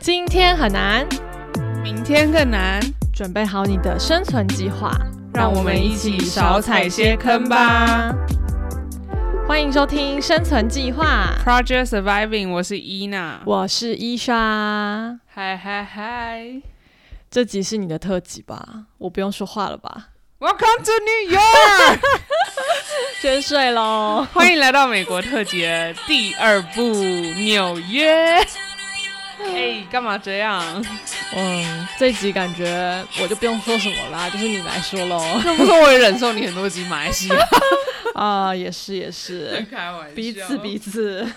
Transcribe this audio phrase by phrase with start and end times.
[0.00, 1.06] 今天很难，
[1.82, 2.80] 明天更难，
[3.12, 4.92] 准备好你的生存计划，
[5.34, 8.14] 让我们一起少踩些坑吧。
[9.46, 13.40] 欢迎收听《生存计划》Project Surviving，我是伊娜。
[13.44, 15.18] 我是伊莎。
[15.26, 16.62] 嗨嗨嗨
[17.28, 18.84] 这集是你的特辑吧？
[18.98, 21.98] 我不用说话了吧？，Welcome to New York，
[23.20, 24.26] 先睡喽。
[24.32, 28.46] 欢迎来到美国特辑的第二部纽约。
[29.58, 30.62] 哎，干嘛这样？
[31.34, 35.18] 嗯，这集感觉我就不用说什么啦，就是你来说喽。
[35.44, 37.36] 那不说我也忍受你很多集马来西亚，
[38.14, 41.28] 啊，也是也是，开玩笑，彼此彼此。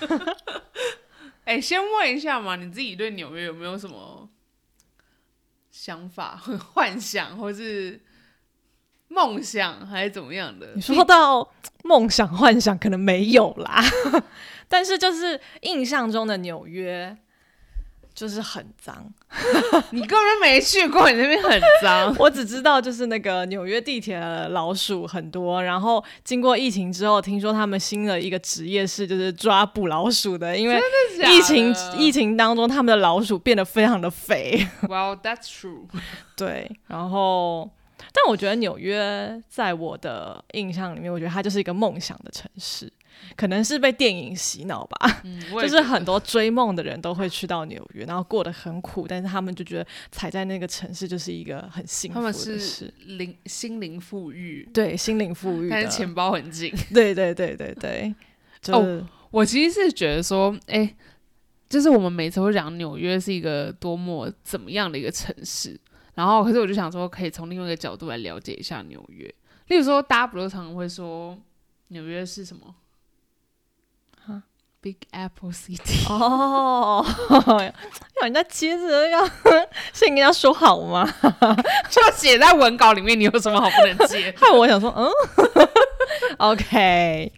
[1.45, 4.29] 哎、先问一下嘛，你自己对纽约有没有什么
[5.71, 6.40] 想法、
[6.73, 7.99] 幻想，或是
[9.07, 10.70] 梦想，还是怎么样的？
[10.76, 11.51] 你说到
[11.84, 13.84] 梦想幻想，可能没有啦，
[14.70, 17.18] 但是就是印象中的纽约
[18.13, 19.05] 就是很脏。
[19.91, 22.13] 你根本没去过，你那边很脏。
[22.20, 30.79] 我只知道就是那个纽约地铁的老鼠很多，然后经过疫情之后，听说他们新的一个职业是就是抓捕老鼠的，因为
[31.29, 34.68] 疫情疫情当中他们的老鼠变得非常的肥。
[34.84, 35.87] Well that's true。
[36.35, 37.70] 对，然后
[38.12, 42.91] 但我觉得纽约在我的印象里面，我觉得它就是一个梦想的城市。
[43.35, 52.59] 可能是被电影洗脑吧，嗯， 就是很多追梦的人都会去到纽约，然后过得很苦，但是他们就觉得踩在那个城市就是一个很幸福的他们事。
[52.59, 56.73] 是灵心灵富裕，对心灵富裕，但是钱包很紧。
[56.93, 58.13] 对对对对对，
[58.62, 60.96] 就是、我其实是觉得说，哎、
[61.70, 65.79] 就是我们每次会讲纽约是一个多么怎么样的一个城市，
[66.16, 69.34] 然后可是我就想说，可以从另外一个角度来了解一下纽约。
[69.68, 71.38] 例如说，大家不都常常会说
[71.88, 72.75] 纽约是什么？
[74.81, 76.08] 哈，Big Apple City。
[76.12, 77.06] 哦，
[78.19, 79.25] 要人家接着要
[79.94, 81.08] 先跟人家说好吗？
[81.90, 84.34] 就写在文稿里面，你有什么好不能接？
[84.38, 85.09] 害我想说，嗯，
[86.38, 87.31] OK，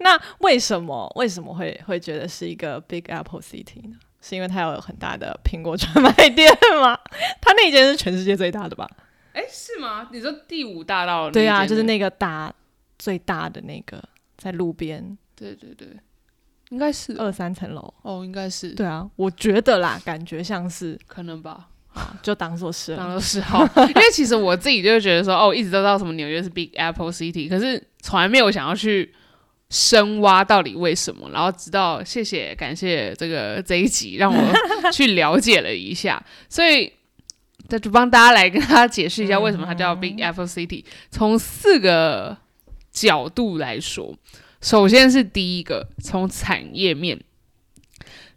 [0.00, 3.96] 那为什么为什么会会觉得是一个 Big Apple City 呢？
[4.22, 6.98] 是因为它有很大的苹果专卖店吗？
[7.40, 8.86] 它那一间是全世界最大的吧？
[9.32, 10.08] 哎、是吗？
[10.12, 11.30] 你说第五大道？
[11.30, 12.52] 对啊，就是那那个大
[12.98, 14.02] 最大的那个，
[14.36, 15.88] 在路边，对对对，
[16.70, 17.94] 应该是二三层楼。
[18.02, 21.68] 哦，应该是，对啊，我觉得啦，感觉像是可能吧。
[21.92, 22.96] 啊，就当做是。
[22.96, 29.12] 当做是好， 因为其实我自己就会觉得说，哦，一直都知道什么纽约是 Big Apple City，可是从来没有想要去
[29.70, 34.52] 深挖到底为什么，然后直到谢谢感谢这个这一集让我
[34.92, 36.92] 去了解了一下，所以
[37.68, 42.36] 这就帮大家来跟大家解释一下为什么它叫 Big Apple City，从四个
[42.92, 44.14] 角度来说，
[44.60, 47.18] 首先是第一个从产业面。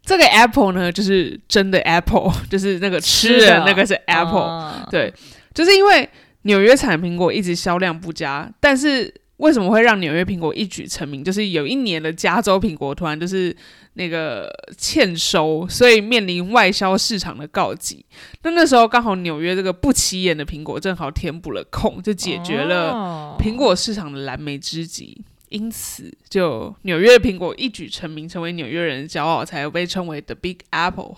[0.06, 5.13] 这个 apple 呢，就是真的 apple， 就是那个吃吃的的那个是 apple，、啊对，
[5.53, 6.09] 就是因为
[6.41, 11.23] 纽约产苹果一直销量不佳，但是为什么会让纽约苹果一举成名？
[11.23, 13.55] 就是有一年的加州苹果突然就是
[13.94, 18.05] 那个欠收，所以面临外销市场的告急。
[18.41, 25.22] 那那时候刚好纽约这个不起眼的苹果正好填补了空，就解决了哦苹果市场的燃眉之急。
[25.53, 31.14] 因此，就纽约的苹果一举成名，成为纽约人的骄傲，才被称为 The Big Apple。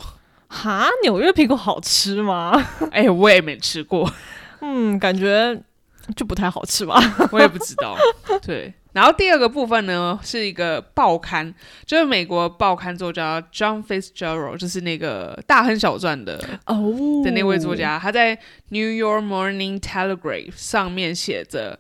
[0.50, 2.52] 哈，纽约苹果好吃吗？
[2.92, 4.12] 哎、我也没吃过，
[4.60, 5.58] 嗯，感觉
[6.18, 7.00] 就不太好吃吧。
[7.32, 7.96] 我也不知道。
[8.42, 21.80] 对，然后第二个部分呢，是一个报刊，就是美国报刊作家 John Fitzgerald，就是那个大亨小传的哦的那位作，家，他在 New York Morning Telegraph 上面写着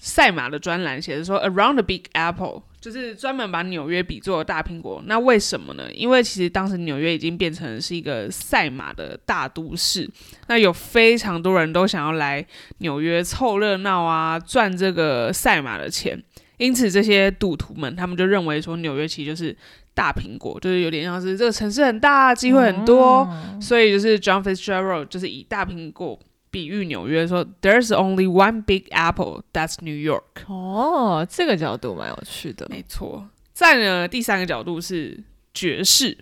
[0.00, 5.02] 赛马的专栏，写着说 Around the Big Apple，就是专门把纽约比作大苹果。
[5.04, 5.92] 那为什么呢？
[5.92, 10.08] 因为其实当时纽约已经变成是一个赛马的大都市，
[10.48, 12.44] 那有非常多人都想要来
[12.78, 16.20] 纽约凑热闹啊，赚这个赛马的钱。
[16.56, 19.54] 因此，这些赌徒们他们就认为说，纽约其实就是
[19.94, 23.28] 大苹果，就是有点像是这个城市很大，机会很多，
[23.60, 26.18] 所以就是 John Fitzgerald 就是以大苹果
[26.50, 30.22] 比喻纽约，说 There's only one big apple, that's New York。
[30.48, 32.66] 哦，这个角度蛮有趣的。
[32.68, 33.28] 没错。
[33.52, 36.16] 再呢，第三个角度是爵士，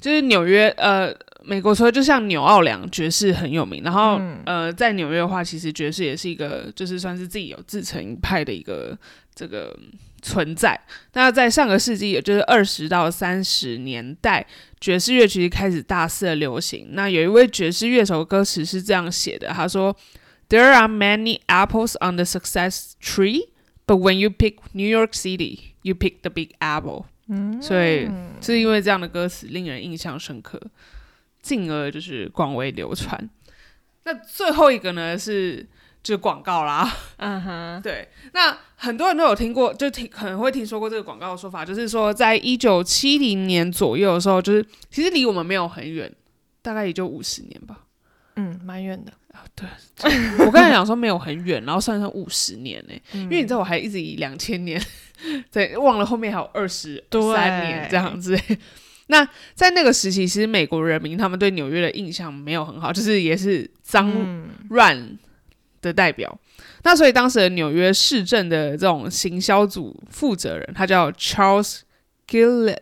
[0.00, 8.96] 就是纽约呃，美国说就像纽奥良爵士很有名，然后、呃，在纽约的话，其实爵士也是一个就是算是自己有自成一派的一个
[9.38, 9.78] 这个
[10.20, 10.78] 存在。
[11.12, 14.44] 那在上个世纪，也就是二十到三十年代，
[14.80, 16.88] 爵士乐其实开始大肆的流行。
[16.90, 19.96] 那有一位爵士乐手歌词是这样写的，他说
[20.48, 23.50] ：“There are many apples on the success tree,
[23.86, 30.60] but when you pick New York City, you pick the Big Apple。”嗯，所以是因为这样的歌词令人印象深刻。
[31.40, 33.30] 进而就是广为流传。
[34.04, 35.64] 那最后一个呢是
[36.02, 46.10] 就是广告啦，嗯哼，对，那很多人都有听过，就听可能会听说过这个广告的说法，就是说在一九七零年左右的时候，就是其实离我们没有很远，
[46.62, 47.80] 大概也就五十年吧。
[48.36, 49.12] 嗯，蛮远的。
[49.32, 49.68] 啊、对
[50.44, 54.80] 我刚才讲说没有很远，然后算上五十年呢、因为你知道我还一直以两千年，
[55.52, 58.36] 对，忘了后面还有二十三年这样子。
[59.06, 65.18] 那在那个时期，其实美国人民他们对纽约的印象没有很好，就是也是脏嗯乱
[65.80, 66.38] 的代表。
[66.82, 71.80] 那所以当时的纽约市政的这种行销组负责人，他叫 Charles
[72.26, 72.78] Gillett，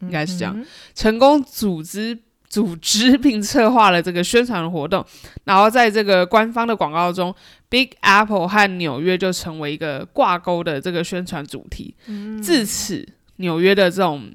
[0.00, 2.18] 应该是这样，嗯成功组织
[2.48, 5.04] 组织并策划了这个宣传活动，
[5.44, 7.34] 然后在这个官方的广告中
[7.68, 11.94] ，Big Apple 和纽约就成为一个挂钩的这个宣传主题。
[12.06, 14.30] 嗯自此，纽约的这种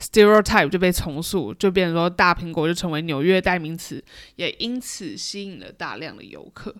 [0.00, 4.02] stereotype 就被重塑，就变成说大苹果就成为纽约代名词，
[4.36, 6.74] 也因此吸引了大量的游客。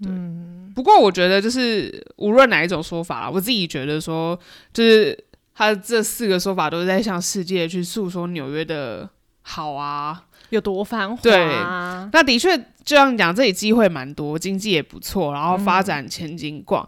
[0.00, 4.38] 嗯，不过我觉得就是无论哪一种说法啦，我自己觉得说，
[4.72, 5.16] 就是
[5.54, 9.08] 他这四个说法都是在向世界去诉说纽约的
[9.42, 10.24] 好啊。
[10.50, 12.08] 有多繁华、对啊？
[12.12, 16.86] 那的确，这样讲，这里机会蛮多，经济也不错，然后发展前景广，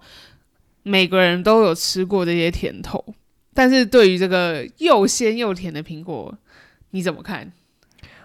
[0.85, 3.03] 每个人都有吃过这些甜头。
[3.55, 6.33] 但是对于这个又鲜又甜的苹果，
[6.91, 7.51] 你怎么看？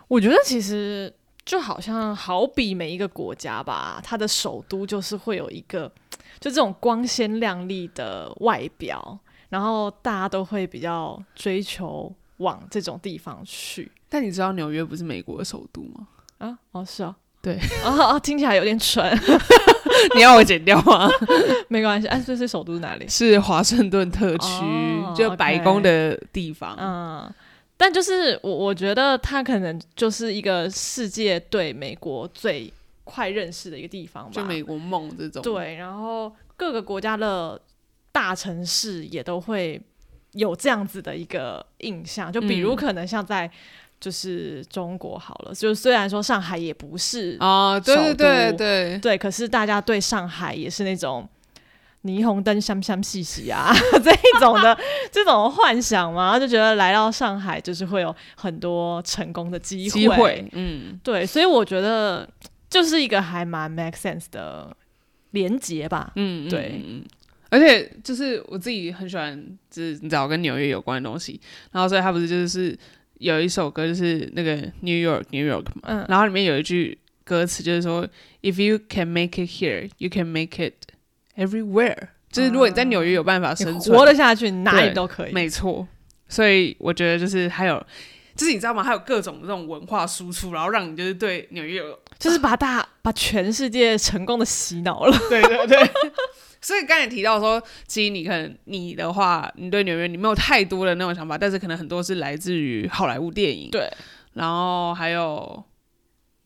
[0.10, 1.12] 我觉得其实
[1.45, 5.91] 就好像好比每一个国家吧，它的首都就是会有一个
[6.39, 16.07] 就这种光鲜亮丽的外表，然后大家都会比较追求往这种地方去但你知道纽约不是美国的首都吗？
[16.38, 16.57] 啊。
[16.71, 17.15] 哦，是啊。
[17.41, 19.03] 对啊 哦，听起来有点蠢，
[20.13, 21.09] 你要我剪掉吗？
[21.69, 22.07] 没关系。
[22.07, 23.07] 哎、这是首都是哪里？
[23.09, 24.47] 是华盛顿特区，
[25.03, 26.75] 哦就白宫的地方。
[26.77, 27.33] 嗯，
[27.81, 32.72] 但就是我我觉得它可能就是一个世界对美国最
[33.04, 34.31] 快认识的一个地方吧。
[34.31, 37.60] 就美国梦这种，对，然后各个国家的
[38.12, 39.81] 大城市也都会
[40.33, 43.50] 有这样子的一个印象，就比如嗯可能像在
[44.00, 51.28] 就是中国好了，就虽然说上海也不是、啊，对对首对都对，对，可是大家对上海也是那种。
[52.03, 53.71] 霓虹灯香香细细啊，
[54.03, 54.77] 这一种的
[55.12, 60.00] 这种幻想嘛，就觉得来到上海就是会有很多成功的机会。
[60.00, 62.27] 机会，嗯，对，所以我觉得
[62.69, 64.75] 就是一个还蛮 make sense 的
[65.31, 66.12] 连结吧。
[66.15, 66.81] 嗯，对
[67.51, 69.38] 而且就是我自己很喜欢，
[69.69, 71.39] 就是你知道跟纽约有关的东西，
[71.71, 72.75] 然后所以他不是就是
[73.19, 78.07] 有一首歌就是那个 New York New York 嘛，嗯然后里面有一句歌词就是说
[78.42, 80.74] ，If you can make it here, you can make it
[81.38, 81.98] everywhere。
[82.31, 85.33] 就是如果你在纽约有办法生存，活得下去，你哪里都可以。
[85.33, 85.88] 没错。
[86.30, 87.86] 所以我觉得就是还有，
[88.36, 88.81] 就是你知道吗？
[88.81, 95.18] 还有各种这种文化输出，然后让你就是对纽约有就是把大 把全世界成功的洗脑了。
[95.30, 95.78] 对对对。
[96.63, 103.92] 所以刚才提到说，其实你可能你的话，你对纽约你没有太多的那种想法，但是可能很多是来自于好莱坞电影，对，
[104.33, 105.62] 然后还有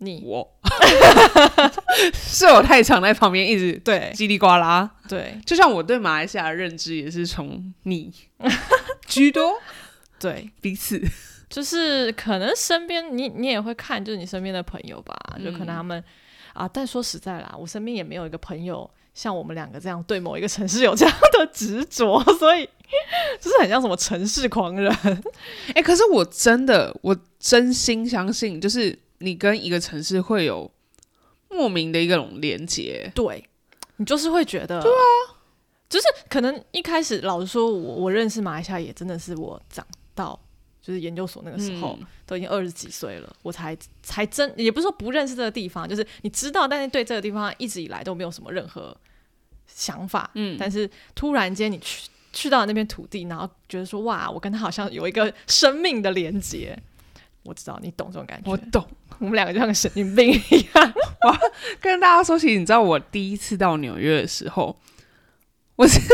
[0.06, 0.22] 你。
[0.24, 0.48] 我，
[2.14, 4.12] 是我太常在旁边一直对。
[4.14, 5.40] 叽里呱啦，对。
[5.46, 8.14] 就像我对马来西亚的认知也是从你。
[9.08, 9.54] 居多，
[10.20, 11.02] 对，彼此。
[11.48, 16.04] 就是可能身边你你也会看，就是你身边的朋友吧，就可能嗯他们
[16.54, 16.68] 啊。
[16.68, 22.68] 但说实在啦，我身边也没有一个朋友像我们两个这样对某一个城市有这样的执着， 所以
[23.40, 24.92] 就是很像什么城市狂人。
[25.76, 30.72] 哎、可是我真的，我真心相信，就是你跟一个城市会有
[31.50, 33.12] 莫名的一种连接。
[33.16, 33.44] 对
[33.98, 34.96] 你就是会觉得，对啊，
[35.90, 40.38] 就是可能一开始老实说，我我认识马来西亚也真的是我长到
[40.82, 48.98] 就是研究所那个时候、嗯都已经二十几岁了，我才才真也不是说不认识这个地方，就是你知道，但是对这个地方一直以来都没有什么任何
[49.68, 56.76] 想法，嗯，但是突然间你去去到那片土地，然后觉得说哇，我跟他好像有一个 生命的连接。
[57.46, 58.86] 我知道你懂这种感觉，我懂。
[59.20, 60.94] 我们两个就像个神经病一样。
[61.26, 61.38] 我
[61.80, 64.78] 跟大家说起，你知道我第一次到纽约的时候，
[65.78, 66.00] 我是。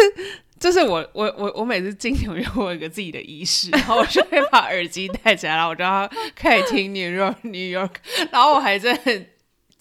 [0.62, 7.90] 就是我我我我每次进纽约，我有一个自己的仪式， 然后我就会把耳机戴起来，然后我就要开始听 New York New York，
[8.32, 8.96] 然后我还在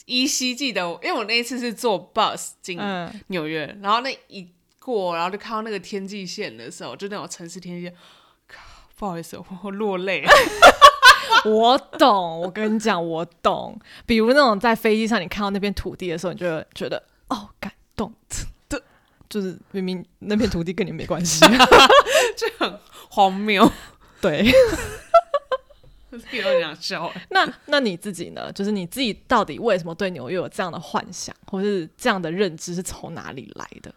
[0.06, 7.94] 依稀记得，因为我那一次是坐 bus 进嗯，纽约，然后那一过，然后就看到那个天际线的时候，就那种城市天际线，
[8.96, 10.32] 不好意思，我我落泪了。
[11.46, 13.78] 我懂，我跟你讲，我懂。
[14.06, 18.12] 比如那种在飞机上你看到那片土地的时候，你就会觉得哦，感动。
[18.68, 18.80] 对，
[19.28, 21.44] 就是明明那片土地跟你没关系。
[22.36, 23.70] 就很荒谬。
[24.20, 24.42] 对，
[26.30, 27.22] 听到想笑欸。
[27.30, 28.52] 那那你自己呢？
[28.52, 33.94] 就是你自己到底为什么对纽约有这样的幻想，或是这样的认知是从哪里来的？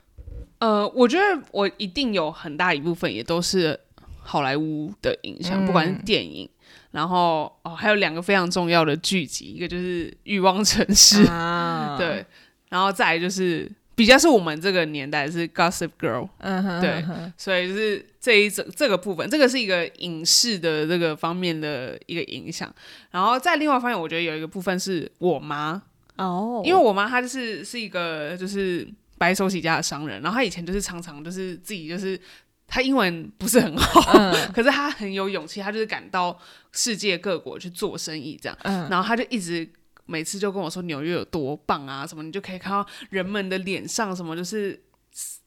[0.60, 3.78] 呃，我觉得我一定有很大一部分也都是
[4.22, 6.50] 好莱坞的影响，嗯不管是电影，
[6.94, 12.24] 然后哦，还有两个非常重要的剧集，一个就是《欲望城市》啊， 对，
[12.70, 17.04] 然后再来就是比较是我们这个年代是《Gossip Girl》，嗯哼，对
[17.36, 22.72] 所以就是这一整这个部分，这个是一个影视的这个方面的一个影响。
[23.10, 25.82] 然后在另外一方面，我觉得有一个部分是我妈，
[26.18, 32.20] 哦，因为我妈她就是是一个就是白手起家的商人，然后她以前就是常常就是自己就是
[32.68, 36.38] 她英文不是很好，嗯 可是他很有勇气，他就是敢到
[36.72, 39.70] 世界各国去做生意这样，嗯然后他就一直。
[40.06, 44.78] 每次就跟我说纽约有多棒啊，什么你就可以看到人们的脸上什么就是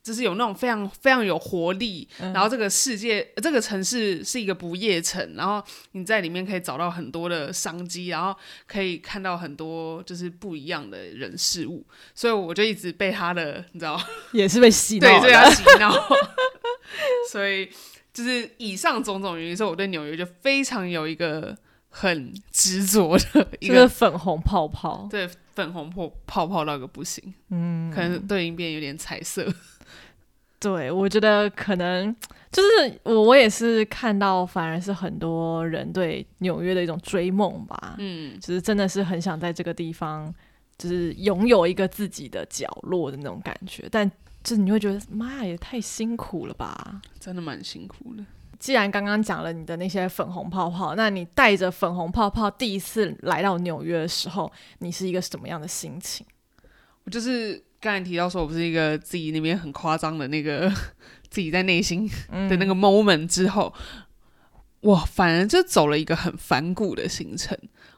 [0.07, 2.33] 就是有那种非常非常有活力，嗯。
[2.33, 5.61] 然后这个世界这个城市是一个不夜城，然后
[5.93, 11.85] 你在里面可以找到很多的商机，然后可以看到很多就是不一样的人事物，
[12.15, 15.93] 所以我就一直被他的你知道 也是被洗脑对，的，这样洗脑。
[17.33, 17.69] 所以
[18.15, 21.57] 就是以上种种原因，所以我对纽约就非常有一个
[21.99, 29.51] 很执着的 一个粉红泡泡， 对粉红泡泡泡到个不行，嗯，可能对应变有点彩色。
[30.61, 32.15] 对，我觉得可能
[32.53, 40.35] 就是我，我也是看到，反而是很多人对纽约的一种追梦吧，嗯，就是真的是很想在这个地方，
[40.77, 44.11] 就是拥有一个自己的角落的那种感觉，但
[44.45, 47.01] 就是你会觉得，妈呀，也太辛苦了吧。
[47.19, 48.25] 真的蛮辛苦的。
[48.59, 56.27] 既然刚刚讲了你的那些粉红泡泡，那你带着粉红泡泡第一次来到纽约的时候，你是一个什么样的心情？
[57.05, 60.69] 我就是刚才提到说，我不是一个自己那边很夸张的那个
[61.31, 63.73] 自己在内心的那个 moment 之后，
[64.81, 67.57] 我反而就走了一个很反骨的行程。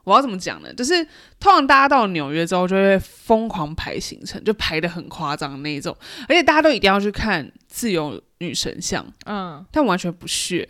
[0.09, 0.73] 我要怎么讲呢？
[0.75, 1.05] 就是
[1.39, 5.95] 通常大家到纽约之后就会疯狂排行程，就排的很夸张那一种，
[6.29, 10.69] 而且大家都一定要去看自由女神像，嗯，但完全不屑。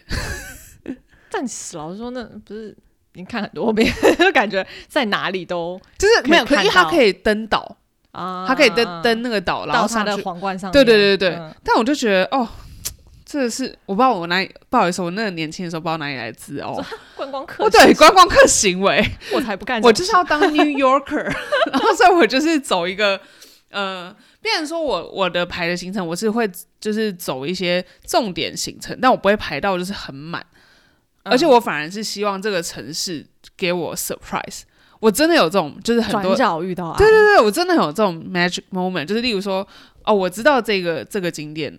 [1.31, 1.43] 但
[1.75, 2.77] 老实说，那不是
[3.13, 7.77] 已经看很多遍，就感觉在哪里都就是没有，可是因为它看到可以登岛，
[8.13, 10.73] 啊，它可以登登那个岛，然后他的皇冠上面。
[10.73, 12.49] 对对对对对，嗯但我就觉得哦，
[13.31, 16.83] 这是我不知道我哪里，不好意思，我那个年轻的时候不知道哪里来的自傲。
[17.15, 19.05] 观光客哦，对，观光客行为，
[19.35, 21.25] 我才不干我就是要当 New Yorker，
[21.71, 23.21] 然后所以我就是走一个
[23.71, 30.43] 呃，变成说我我的排的行程我是会就是走一些重点行程，但我不会排到就是很满，
[31.25, 31.31] 嗯。
[31.31, 33.27] 而且我反而是希望这个城市
[33.59, 34.63] 给我 surprise。
[35.01, 39.65] 我真的有这种，就是很多转角遇到爱，对对对，我真的有这种 magic moment，就是例如说，
[40.05, 41.79] 哦，我知道这个这个景点，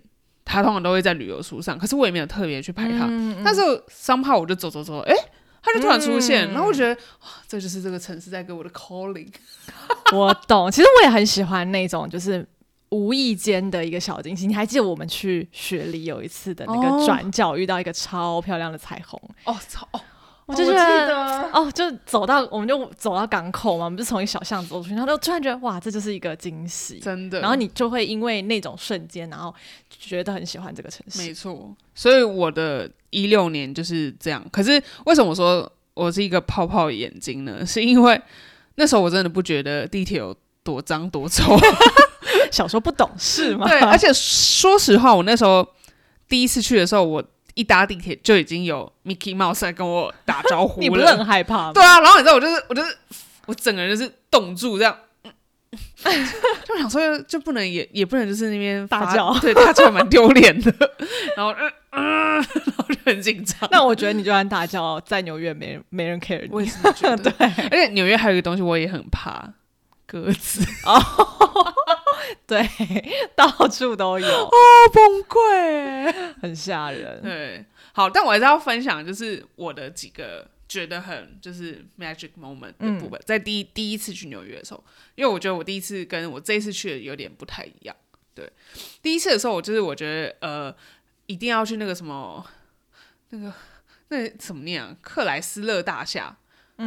[0.51, 3.05] 它通常都会在旅游书上，可是我也没有特别去排它。
[3.07, 5.13] 嗯但是商炮我就走走走，哎、
[5.61, 6.99] 它就突然出现，嗯然后我觉得，
[7.47, 9.31] 这就是这个城市在给我的 calling。
[10.11, 10.71] 我懂。
[10.71, 12.43] 其实我也很喜欢那种，就是
[12.89, 14.47] 无意间的一个小惊喜。
[14.47, 20.01] 你还记得我们去雪梨有一次的那个哦转角遇到一个超漂亮的彩虹，哦操，哦，
[20.49, 21.07] 我就记觉得。
[21.07, 29.53] 得哦，就走到，我们就走到港口嘛，我们就从小巷走出去，然后就突然觉得哇，这就是一个惊喜，真的，然后你就会因为那种瞬间，然后
[29.89, 31.21] 觉得很喜欢这个城市。
[31.21, 34.43] 没错，所以我的一六年就是这样。
[34.51, 37.65] 可是为什么我说我是一个泡泡眼睛呢？
[37.65, 38.19] 是因为
[38.75, 41.55] 那时候我真的不觉得地铁有多脏多臭。
[42.51, 45.67] 小时候不懂事嘛，对，而且说实话，我那时候
[46.27, 47.23] 第一次去的时候，我
[47.55, 50.83] 一搭地铁就已经有 Mickey Mouse 在跟我打招呼了。
[50.83, 51.71] 你不是很害怕吗？
[51.73, 52.97] 对啊，然后你知道，我就是我就是
[53.47, 54.95] 我整个人就是冻住这样。
[56.65, 60.73] 就想说，就不能也也不能就是那边发大叫对，大叫蛮丢脸的。
[61.37, 62.43] 然后，嗯嗯，然
[62.77, 63.69] 后就很紧张。
[63.71, 66.49] 那我觉得你就算大叫，在纽约没人没人 care 你。
[66.51, 67.29] 我也是这么觉得。
[67.31, 69.47] 对，而且纽约还有一个东西，我也很怕
[70.09, 70.99] 鸽子 哦，
[72.47, 72.67] 对，
[73.35, 74.49] 到处都有哦，
[74.91, 76.33] 崩溃。
[76.41, 77.21] 很吓人。
[77.21, 77.63] 对，
[77.93, 87.95] 好，但我还是要分享，就是我的几个觉得很就是 magic moment 的部分，在第一第一次去纽约的时候，因为我觉得我第一次跟我这一次去的有点不太一样。
[88.33, 88.51] 对，
[89.03, 90.75] 第一次的时候，我就是我觉得呃，
[91.27, 92.43] 一定要去那个什么
[93.29, 93.53] 那个
[94.07, 94.95] 那怎么念啊？
[95.03, 96.35] 克莱斯勒大厦。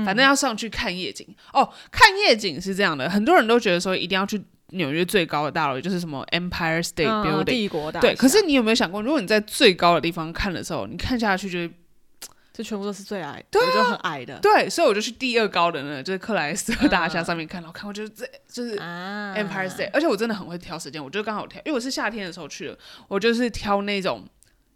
[0.05, 1.27] 反正要上去看夜景。
[1.53, 1.69] 哦。
[1.91, 11.71] 看夜景是这样的，很多人都觉得说一定要去纽约最高的大楼，就是什么 Empire State 嗯 Building，、帝国大对，可是你有没有想过，如果你在最高的地方看的时候，你看下去就是
[12.55, 14.39] 这全部都是最矮，对、就很矮的。
[14.41, 19.35] 对，所以我就去第二高的呢，就是克莱斯特大厦上面看，然后看我觉得这就是啊。
[19.35, 24.29] Empire State，、而且我真的很会挑时间，我就刚好挑，因为我是夏天的时候去的，我就是挑那种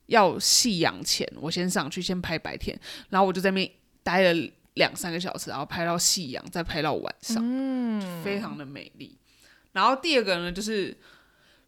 [0.06, 2.78] 要夕阳前，我先上去先拍白天，
[3.11, 3.70] 然后我就在那边
[4.02, 9.18] 待了两三个小时，然后拍到夕阳，再拍到晚上，嗯，非常的美丽。
[9.73, 10.97] 然后第二个呢，就是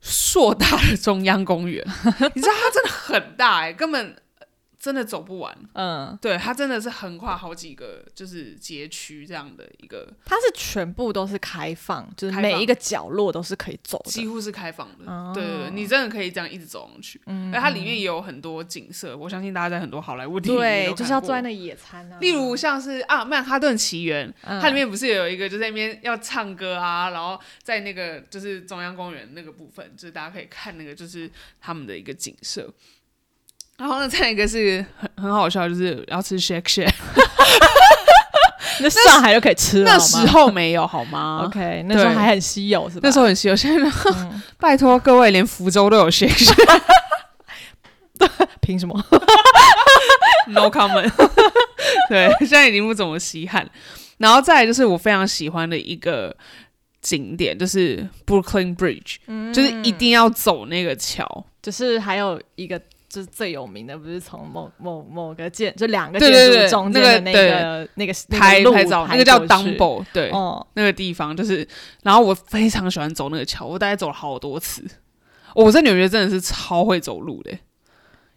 [0.00, 1.84] 硕大的中央公园，
[2.34, 4.16] 你知道它真的很大哎，根本。
[4.80, 16.78] 真的走不完，嗯，对，它真的是横跨好几个就是街区这样的一个，它是全部都是开放，就是每一个角落都是可以走，几乎是开放的，对对对，你真的可以这样一直走。
[16.88, 31.28] 上去，嗯，而它里面也有很多景色，我相信大家在很多好莱坞电影对，就是要坐在那野餐啊，例如像是啊曼哈顿奇缘，它里面不是有一个就在那边要唱歌啊，然后在那个就是中央公园那个部分，就是大家可以看那个就是
[31.60, 32.72] 他们的一个景色。
[33.78, 36.92] 然后呢，再一个是很很好笑，就是要吃 shake shake，
[38.82, 39.92] 那上海就可以吃了。
[39.92, 41.44] 那时候没有好吗？
[41.46, 43.02] OK，那时候还很稀有，是吧？
[43.04, 43.54] 那时候很稀有。
[43.54, 43.90] 现在
[44.58, 46.80] 拜托各位，连福州都有 shake shake，
[48.60, 49.00] 凭什么
[50.48, 51.12] ？No comment。
[52.08, 53.70] 对，现在已经不怎么稀罕。
[54.16, 56.36] 然后再就是我非常喜欢的一个
[57.00, 59.18] 景点，就是 Brooklyn Bridge，
[59.52, 61.46] 就是一定要走那个桥。
[61.62, 62.80] 就是还有一个。
[63.08, 71.66] 就是最有名的，不是从某某某个建，就两个建筑中间的那个那个拍拍照，那个叫 Dumbo，对，哦那个地方就是。
[72.02, 74.84] 然后我非常喜欢走那个桥，我大概走了好多次。
[75.54, 77.50] 我在纽约真的是超会走路的。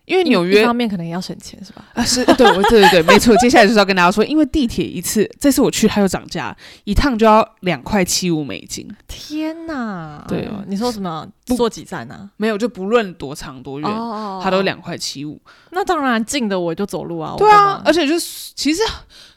[0.06, 1.86] 因为纽约方面可能也要省钱，是吧？
[1.94, 3.36] 啊，是对，对对对，没错。
[3.38, 8.88] 接下来就是要跟大家说，因为地铁一次，这次我去它又涨价，一趟就要两块七五美金。
[9.08, 10.26] 天哪！
[10.28, 11.28] 对，你说什么？
[11.46, 12.30] 坐几站呢？
[12.38, 13.90] 没有，就不论多长多远，
[14.42, 15.40] 它都两块七五。
[15.70, 17.36] 那当然近的我就走路啊。
[17.38, 18.82] 对啊，而且就是其实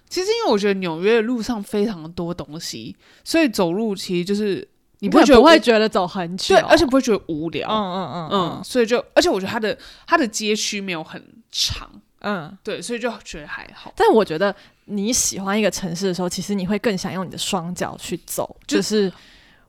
[0.08, 4.66] 其实因为我觉得纽约的路上非常多东西，所以走路其实就是。
[5.04, 11.86] 你不不会觉得走很久，对，而且不会觉得无聊，嗯嗯嗯嗯，所以就，而且我觉得它的它的街区没有很长，
[12.20, 13.92] 嗯，对，所以就觉得还好。
[13.94, 14.54] 但我觉得
[14.86, 18.56] 你喜欢一个城市的时候，其实你会更想用你的双脚去走。
[18.66, 19.12] 就是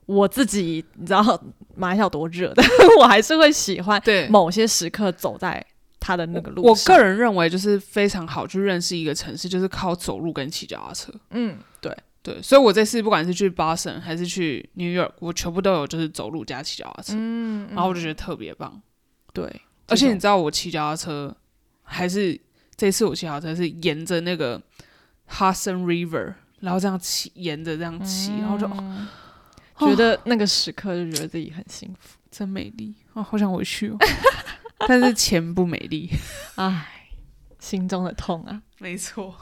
[0.06, 1.22] 我自己，你知道
[1.74, 2.66] 马来西亚多热，但
[2.98, 5.62] 我还是会喜欢对某些时刻走在
[6.00, 6.94] 它的那个路上。
[6.94, 11.12] 我个人认为，就是非常好去认识一个城市，就是靠走路跟骑脚踏车。
[11.32, 11.94] 嗯，对。
[12.26, 18.82] 对，所以我这次不管是去 Boston 还是去 New York，我全部都有就是走路加骑脚踏车，嗯，然后我就觉得特别棒。
[19.32, 21.36] 对，而且你知道我骑脚踏车，
[21.84, 22.36] 还是
[22.74, 24.60] 这次我骑脚踏车是沿着那个
[25.30, 28.66] Hudson River，然后这样骑，沿着这样骑，然后就
[29.88, 33.22] 觉得那个时刻就觉得自己很幸福， 真美丽啊！
[33.22, 33.96] 好想回去哦，
[34.88, 36.10] 但是钱不美丽，
[36.56, 37.06] 唉，
[37.60, 39.32] 心中的痛啊，没错。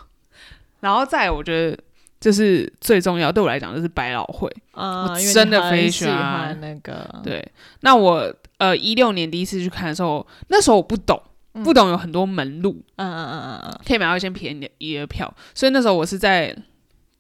[0.81, 1.83] 然后再我觉得。
[2.25, 4.51] 就是最重要，对我来讲就是百老汇。
[4.73, 7.21] 啊，我真的非常喜欢那个。
[7.23, 7.47] 对，
[7.81, 11.23] 那我呃一六年第一次去看的时候，那时候我不懂，
[11.63, 16.57] 不懂有很多门路，嗯嗯嗯嗯嗯，可以买到一些便宜的票，所以那时候我是在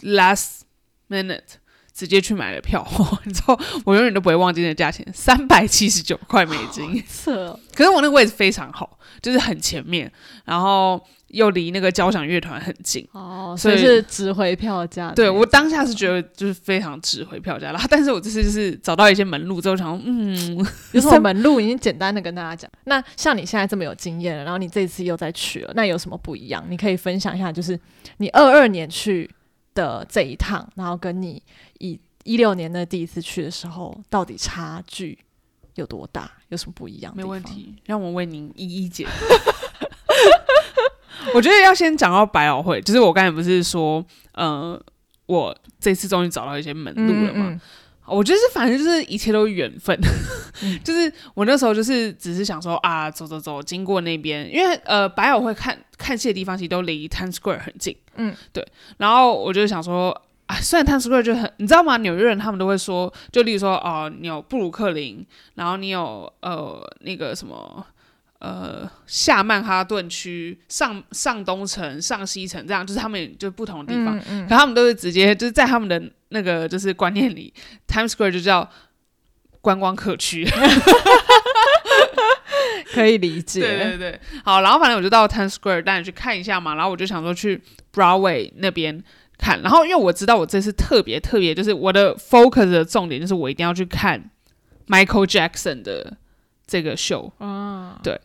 [0.00, 0.62] last
[1.10, 1.58] minute
[1.94, 2.86] 直接去买了票，
[3.24, 7.58] 你知道我永远都不会忘记那价钱，三百七十九块美金，错。
[7.74, 10.10] 可是我那个位置非常好，就是很前面，
[10.44, 11.00] 然后。
[11.28, 15.10] 又离那个交响乐团很近哦，所以是值回票价。
[15.10, 20.56] 对我当下是觉得就是非常值回票价了， 但是我这次就是找到一些门路之后，想嗯，
[20.92, 22.70] 有什么门路已经简单的跟大家讲。
[22.84, 26.64] 那像你现在这么有经验了，然后你这次又再去了，那有什么不一样？
[26.68, 27.76] 你可以分享一下，就是
[28.18, 29.28] 你二二年去
[29.74, 31.42] 的这一趟，然后跟你
[31.78, 35.18] 一一六年的第一次去的时候，到底差距
[35.74, 36.30] 有多大？
[36.48, 37.12] 有什么不一样？
[37.16, 39.06] 没问题，让我为您一一解。
[41.34, 44.80] 我觉得要先讲到百老汇，就是我刚才不是说，呃，
[45.26, 47.60] 我这次终于找到一些门路了嘛？
[48.06, 49.98] 我觉得是反正就是一切都是缘分，
[50.84, 58.66] 就是我那时候就是只是想说啊，走走走，经过那边，因为呃，百老汇看看戏的地方其实都离 Times Square 很近，嗯，对。
[58.98, 60.10] 然后我就想说
[60.46, 61.96] 啊，虽然 Times Square 就很，你知道吗？
[61.98, 67.86] 纽约人他们都会说，就例如说哦，你有布鲁克林，然后你有呃那个什么。
[68.44, 77.54] 呃，下曼哈顿区、上上东城、上西城，这样就是他们就不同的地方，可他们都是直接就是在他们的那个就是观念里
[77.88, 78.68] ，Times Square 就叫
[79.62, 80.46] 观光客区，
[82.92, 83.62] 可以理解。
[83.62, 87.62] 对对对，好，然后反正我就到 Times Square 带你去看一下嘛，然后我就想说去
[87.94, 89.02] Broadway 那边
[89.38, 94.30] 看，然后因为我知道我这次特别特别，就是我的 focus 的重点就是我一定要去看
[94.88, 96.18] Michael Jackson 的。
[96.66, 98.20] 这个秀，嗯，对，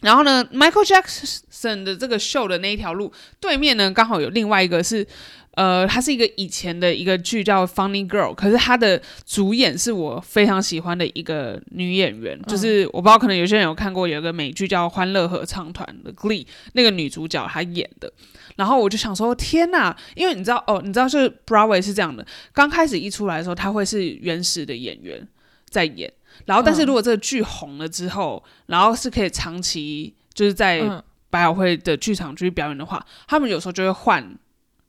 [0.00, 5.06] 然后呢，Michael Jackson 的这个秀的那一条路对面呢，刚好有另外一个是，
[5.52, 18.12] 呃，它是一个以前的一个剧叫《Funny Girl》，可是它的主演是我非常喜欢的一个女演员，就是我不知道可能有些人有看过有一个美剧叫《欢乐合唱团》的 Glee，那个女主角她演的。
[18.54, 25.26] 然后我就想说，天呐，因为你知道哦，你知道就是 Broadway 是这样的，刚开始一出来的时候，他会是原始的演员
[25.68, 26.12] 在演，
[26.46, 30.82] 然后但是如果这个剧红了之后，然后是可以长期就是在
[31.30, 34.38] 百老汇的剧场去表演的话，他们有时候就会换。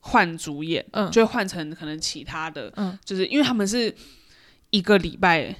[0.01, 3.93] 换主演，嗯，就会换成可能其他的，嗯，就是因为他们是
[4.69, 5.53] 一个礼拜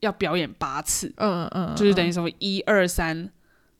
[0.00, 3.30] 要表演八次，嗯嗯，就是等于什么一二三，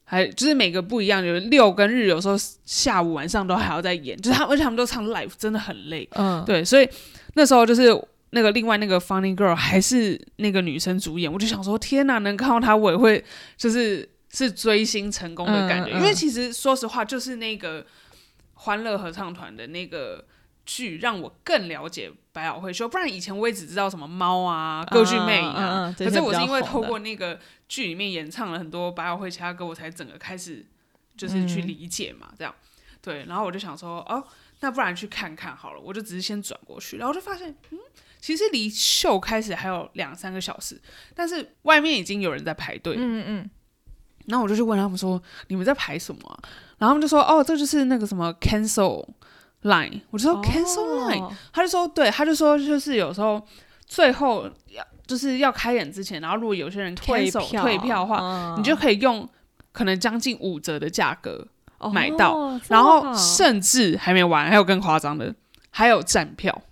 [0.05, 6.88] 还就是每个不一样，有六跟日，有时候下午晚上都还要再演，就是他而且他们都唱 live，真的很累，嗯，对，所以
[7.35, 7.90] 那时候就是
[8.33, 13.25] 那个另外那个 Funny Girl 还是那个女生主演，我就想说天哪，能看到她我也会
[13.57, 17.87] 就是是追星成功的感觉，因为其实说实话就是那个。
[18.55, 20.25] 欢乐合唱团的那个
[20.64, 25.92] 剧让我更了解百老汇秀，不然以前我也只知道什么猫啊、歌剧魅影啊。
[25.99, 30.64] 可是我是因为透过那个剧里面演唱了很多百老汇其他歌，我才整个开始
[31.16, 32.55] 就是去理解嘛，这样
[33.01, 33.25] 对。
[33.25, 34.23] 然后我就想说，哦，
[34.61, 35.81] 那不然去看看好了。
[35.81, 37.79] 我就只是先转过去，然后就发现，嗯，
[38.22, 40.80] 其实离秀开始还有两三个小时，
[41.12, 42.94] 但是外面已经有人在排队。
[42.96, 43.50] 嗯嗯。
[44.26, 46.20] 然后我就去问他们说：“你们在排什么？”
[46.78, 49.04] 然后他们就说：“哦，这就是那个什么 cancel
[49.62, 53.44] line。”我就说：“cancel line。”他就说：“对，他就说就是有时候
[53.85, 59.28] 最后要就是要开演之前，然后如果有些人 cancel 退票的话，你就可以用
[59.72, 61.44] 可能将近五折的价格
[61.92, 62.56] 买到。
[62.68, 65.35] 然后甚至还没完，还有更夸张的，
[65.70, 66.62] 还有站票。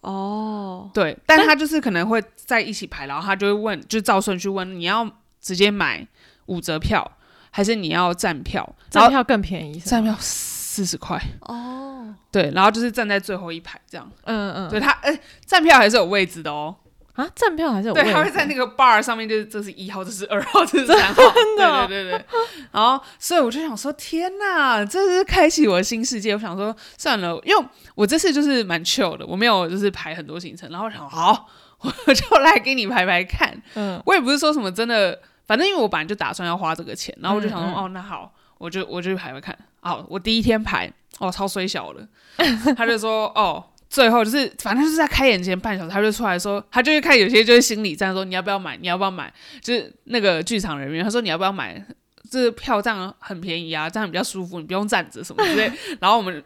[0.00, 5.10] 哦，对，但他就是可能会在一起排，然后他就会问，就照顺序问你要
[5.40, 6.06] 直接买。”
[6.50, 7.08] 五折票
[7.52, 8.68] 还是你要站票？
[8.90, 12.12] 站票更便宜，站票四十块哦。
[12.32, 14.10] 对，然后就是站在最后一排这样。
[14.24, 16.74] 嗯嗯，对他，哎，站票还是有位置的哦。
[17.20, 21.22] 啊，站票还是有对，他会在那个 bar 上面，就是这是一号，这是二号，这是三号。
[21.32, 22.24] 真的，对对对。
[22.72, 26.32] 然后，所以我就想说，天哪，这是开启我的新世界。
[26.32, 30.70] 我想说，算了，因为我这次就是蛮 chill 的，我没有就是排很多行程。
[30.70, 33.54] 然后想，好，我就来给你排排看。
[33.74, 35.20] 嗯，我也不是说什么真的。
[35.46, 39.58] 反正因为我本来就打算要花这个钱，然后我就想说，哦，那好，我就我就排排看。
[39.80, 42.06] 好，我第一天排，哦，超衰小的。
[42.76, 49.30] 他就说，哦，最后就是反正就是在开演前半小时，他就出来说，他就会看有些就是心理战，说你要不要买，你要不要买？
[49.60, 51.84] 就是那个剧场人员，他说你要不要买？
[52.30, 55.70] 这票这样很便宜啊，这样比较舒服，你不用站着什么之类。
[56.00, 56.42] 然后我们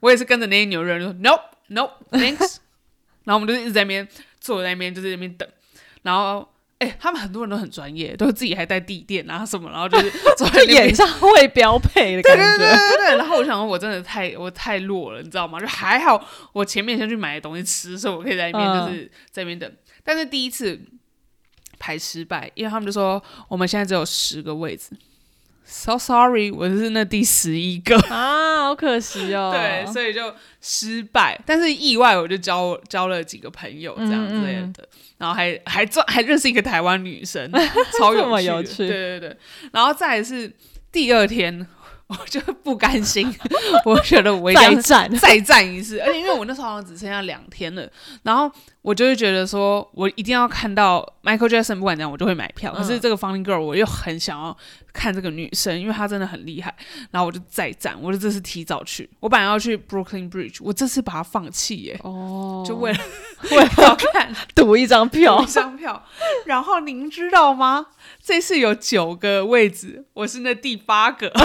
[0.00, 2.56] 我也是跟着那些牛人说，no no thanks。
[3.22, 4.06] 然后我们就一直在那边
[4.40, 5.48] 坐在那边，就在那边等，
[6.02, 6.48] 然后。
[6.78, 12.56] 哎，他们很多人都很专业，都自己还带地垫啊什么，然后就是 做演唱会标配的感觉。
[12.56, 15.58] 对对对对然后我想说，我真的太我太弱了，你知道吗？
[15.58, 19.70] 就还好，我前面先去买东西吃，所以我可以在那边就是在那边等。
[20.04, 20.80] 但是第一次
[21.78, 24.90] 排失败，因为他们就说我们现在只有十个位置。
[25.70, 29.52] So sorry，我是那第十一个 啊，好可惜哦。
[29.54, 31.38] 对，所以就失败。
[31.44, 37.52] 但是意外，我就交交了几个朋友这样之类的，然后还还做还认识一个台湾女生，
[38.00, 38.88] 超有趣。
[38.88, 39.36] 对对对，
[39.70, 40.50] 然后再是
[40.90, 41.66] 第二天。
[42.08, 43.30] 我就不甘心，
[43.84, 47.86] 我觉得我再战再战一次，而且因为我那时候好像只剩下两天了，
[48.22, 48.50] 然后
[48.80, 52.72] 我就会觉得说，我一定要看到 Michael Jackson，不管怎样我就会买票。
[52.72, 54.56] 可是这个 Funny Girl 我又很想要
[54.98, 56.74] 看这个女生，因为她真的很厉害。
[57.12, 62.98] 然后我就再战，我就这次提早去，我本来要去 Brooklyn Bridge，我这次把它放弃耶，哦，就为了
[63.52, 66.04] 为了要看 赌一张票，一张票。
[66.46, 67.86] 然后您知道吗？
[68.20, 71.32] 这次有九个位置，我是那第八个。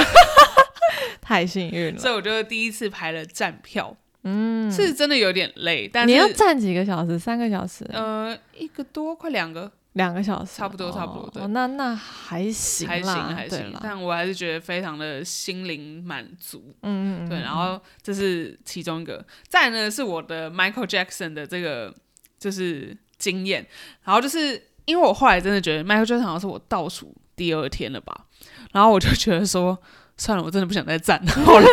[1.21, 5.89] 太幸运了，所以我就第一次排了站票，嗯，是真的有点累。
[5.91, 7.17] 但你要站几个小时？
[7.17, 7.85] 三个小时？
[7.91, 11.41] 呃，一个多，快两个，两个小时，差不多，差不多。
[11.41, 13.73] 哦那那还行，还行，还行。
[13.81, 16.75] 但我还是觉得非常的心灵满足。
[16.81, 19.25] 嗯嗯对，然后这是其中一个。
[19.47, 21.93] 再呢是我的 Michael Jackson 的这个
[22.37, 23.65] 就是经验，
[24.03, 28.25] 然后就是因为我后来真的觉得 Michael Jackson 好像是我倒数第二天了吧，
[28.71, 29.81] 然后我就觉得说。
[30.15, 31.67] 算了，我真的不想再站了，好累。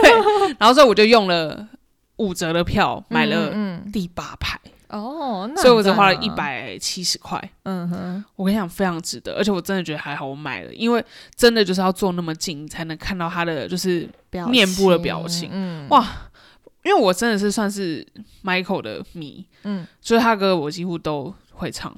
[0.59, 1.69] 然后所以我就用了
[2.17, 4.59] 五折的票买了第八排
[4.91, 7.41] 哦，那所以我只花了一百七十块。
[7.63, 14.09] 嗯哼，我跟你讲非常值得，而且我真的觉得还好我买了，因为真的就是要坐那么近才能看到他的就是
[14.49, 15.49] 面部的表情。
[15.53, 16.07] 嗯，哇，
[16.83, 18.07] 因为我真的是算是
[18.43, 21.95] Michael 的迷，嗯，所以他歌我几乎都会唱。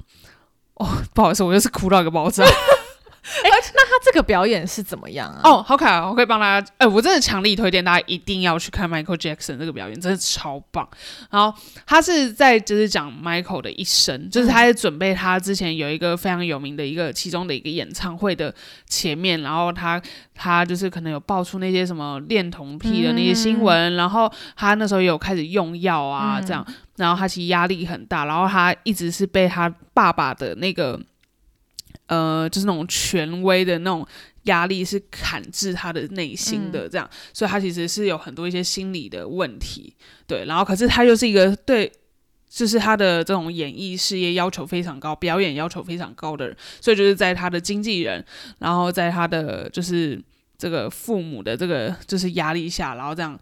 [0.75, 2.43] 哦，不好意思，我又是哭到一个爆炸。
[3.23, 5.39] 哎、那他这个表演是怎么样啊？
[5.43, 6.09] 哦，好可爱哦！
[6.09, 10.87] 我可以帮大家，哎、我真的强力推荐大家一定要去看 Michael Jackson 这个表演，真的超棒。
[11.29, 18.53] 然后他是在就是讲 Michael 的一生，就是他在准备他之前有一个非常有名的一个其中的一个演唱会的
[18.87, 20.01] 前面，然后他
[20.35, 26.65] 他就是可能有爆出那些什么恋童癖的那些新闻，然后他那时候有开始用药啊，这样，
[26.97, 30.99] 然后他其实压力很大，然后他一直是被他爸爸的那个。
[32.13, 34.05] 呃，就是那种权威的那种
[34.43, 39.95] 压力是砍制他的内心的，这样，所以他其实是有很多一些心理的问题，
[40.27, 41.91] 对，然后可是他又是一个对，
[42.49, 48.23] 就是他的这种演艺事业要求非常高，表演要求非常高的人，所以就是在他的经纪人，
[48.59, 50.21] 然后在他的就是
[50.57, 53.39] 这个父母的这个就是压力下，然后这样。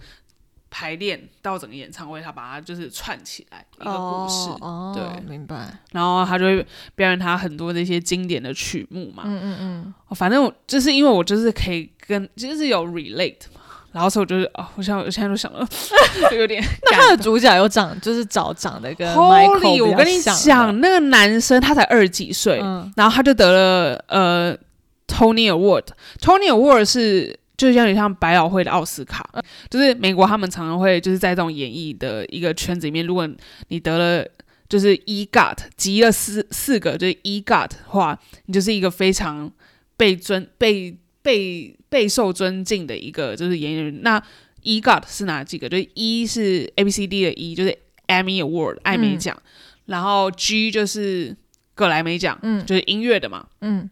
[0.73, 5.77] 排练到整个演唱会，他把它就是串起来一个故事，哦，对明白。
[5.91, 9.23] 然后他就会表演他很多的一些经典的曲目嘛。
[9.25, 13.60] 嗯嗯嗯，哦反正我就是因为我就是可以跟就是有 relate 嘛，
[13.91, 15.67] 然后所以我就是哦，我现在我现在都想了，
[16.31, 24.57] 就有点 那他的主角有长，就是找长得跟 Holy，Michael 我跟你讲，那个男生他才二十几岁，嗯然后他就得了呃
[25.05, 27.38] Tony Award，Tony Award 是。
[27.62, 29.30] 就有点像百老汇的奥斯卡，
[29.69, 33.30] 就是美国他们常常会就是在这种演艺的一个圈子里面，如果
[33.67, 34.28] 你得了
[34.67, 39.52] 就是 EGOT 集了四四个就是 EGOT 的话，你就是一个非常
[39.95, 44.02] 被尊被被备受尊敬的一个就是演员。
[44.02, 44.19] 那
[44.63, 45.69] EGOT 是哪几个？
[45.69, 49.39] 就是 E 是 A B C D 的 E，就是 Emmy Award 艾美奖，
[49.86, 51.38] 然后 G 就是
[51.76, 52.65] 格莱美奖，嗯。
[52.65, 53.88] 就是音乐的嘛，嗯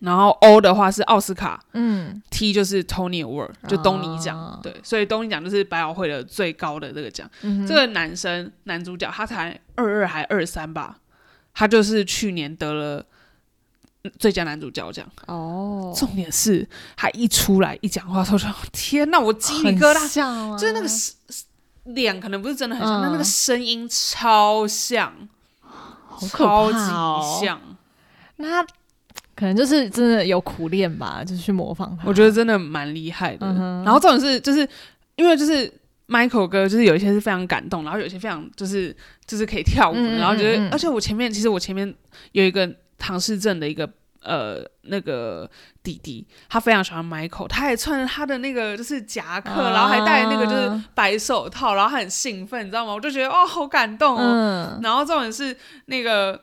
[0.00, 7.30] 然后 O 的话是奥斯卡嗯，，T 就是 Tony Award，就东尼奖，哦对，所以东尼奖就是百老汇的最高的这个奖。
[7.42, 10.96] 嗯这个男生男主角他才二二还二三吧，
[11.52, 13.04] 他就是去年得了
[14.04, 15.06] 嗯最佳男主角奖。
[15.26, 20.88] 哦，重点是他一出来一讲话，他说天呐，我鸡皮很疙瘩，像啊，就是那个
[21.92, 23.02] 脸可能不是真的很像，嗯。
[23.02, 25.12] 但那个声音超像，
[26.30, 27.60] 超级像。
[28.36, 28.66] 那他
[29.40, 32.06] 可能就是真的有苦练吧，就是去模仿他。
[32.06, 33.46] 我觉得真的蛮厉害的。
[33.46, 34.68] 嗯然后重点是，就是
[35.16, 35.72] 因为就是
[36.06, 38.94] Michael 哥，就是有一些是非常感动，然后有一些非常就是
[39.26, 41.92] 就是可以跳舞的，嗯嗯然后觉得，而且我前面其实我前面
[42.32, 43.88] 有一个唐氏症的一个。
[44.22, 45.50] 呃，那个
[45.82, 52.92] 弟弟他非常喜欢 Michael，他也穿着他的那个就是夹克，啊然后还戴那个就是白手套，然后他很兴奋，你知道吗？
[52.92, 54.20] 我就觉得哦，好感动哦。
[54.22, 56.38] 嗯，然后重点是那个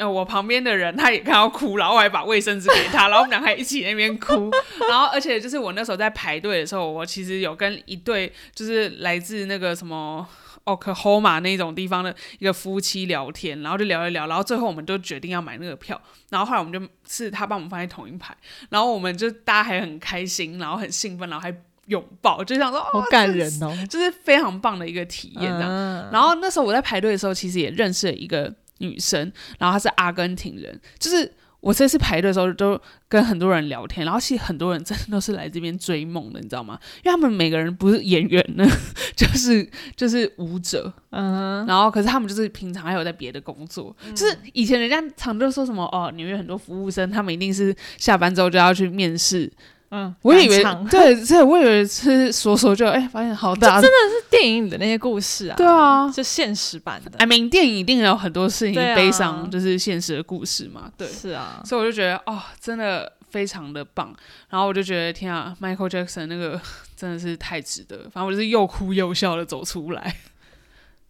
[0.00, 4.50] 呃，我旁边的人他也看到哭，然后我还把卫生纸给他，然后我们俩还一起那边哭。
[4.88, 10.26] 然后而且就是我那时候在排队的时候，我其实有跟一对就是来自那个什么。
[10.64, 18.36] Oklahoma 那种地方的一个夫妻聊天，然后就聊一聊，然后最后我们就决定要买那个票，然后后来我们就是他帮我们放在同一排，
[18.68, 21.52] 然后我们就大家还很开心，然后很兴奋，然后还
[21.86, 25.68] 拥抱，就想说哦，好感人哦，就是非常棒的一个体验这样。
[25.68, 30.78] 嗯然后那时候我在排队的时候，其实也认识了一个女生，然后她是阿根廷人。
[30.98, 36.78] 就是我这次排队的时候，都跟很多人聊天，然后其实很多人真的都是来这边追梦的，你知道吗？
[37.04, 38.66] 因为他们每个人不是演员呢，
[39.14, 49.52] 就是就是舞者，嗯然后可是他们就是平常还有在别的工作，就是以前人家常都说什么哦，纽约很多服务生，他们一定是下班之后就要去面试。
[49.90, 60.92] 嗯，我以为对，这，我以为是说说就哎，发现好大，真的是电影里的那些故事啊，对啊，就现实版的，I mean，电影一定有很多事情啊悲伤，就是现实的故事嘛。
[60.96, 64.14] 对，是啊，所以我就觉得哦，真的非常的棒。
[64.48, 66.60] 然后我就觉得天啊，Michael Jackson 那个
[66.96, 67.98] 真的是太值得。
[68.10, 70.16] 反正我就是又哭又笑的走出来。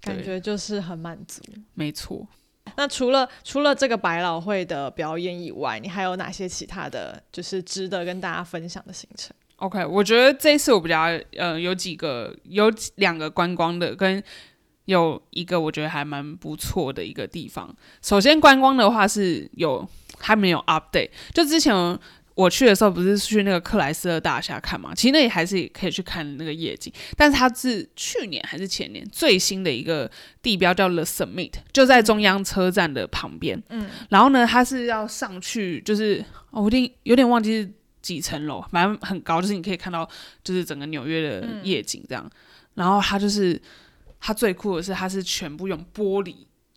[0.00, 1.42] 感觉就是很满足。
[1.74, 2.26] 没错，
[2.76, 11.02] 那除了除了这个百老汇的表演以外，你还有哪些其他的就是值得跟大家分享的行程？OK，我觉得这一次我比较
[11.36, 14.22] 呃有几个有两个观光的，跟
[14.86, 17.74] 有一个我觉得还蛮不错的一个地方。
[18.02, 19.86] 首先观光的话是有
[20.18, 21.74] 还没有 update，就之前
[22.40, 33.62] 我去的时候不是去那个克莱斯勒大厦看嘛，其实那里还是可以去看那个夜景，但是它是去年还是前年最新的一个地标叫 The Summit，就在中央车站的旁边。
[33.68, 40.08] 嗯，然后呢，它是要上去，就是、哦、我有点有点忘记是几层楼，反正很高，就是你可以看到
[40.42, 42.30] 就是整个纽约的夜景这样。
[42.74, 43.60] 然后它就是
[44.18, 46.34] 它最酷的是，它是全部用玻璃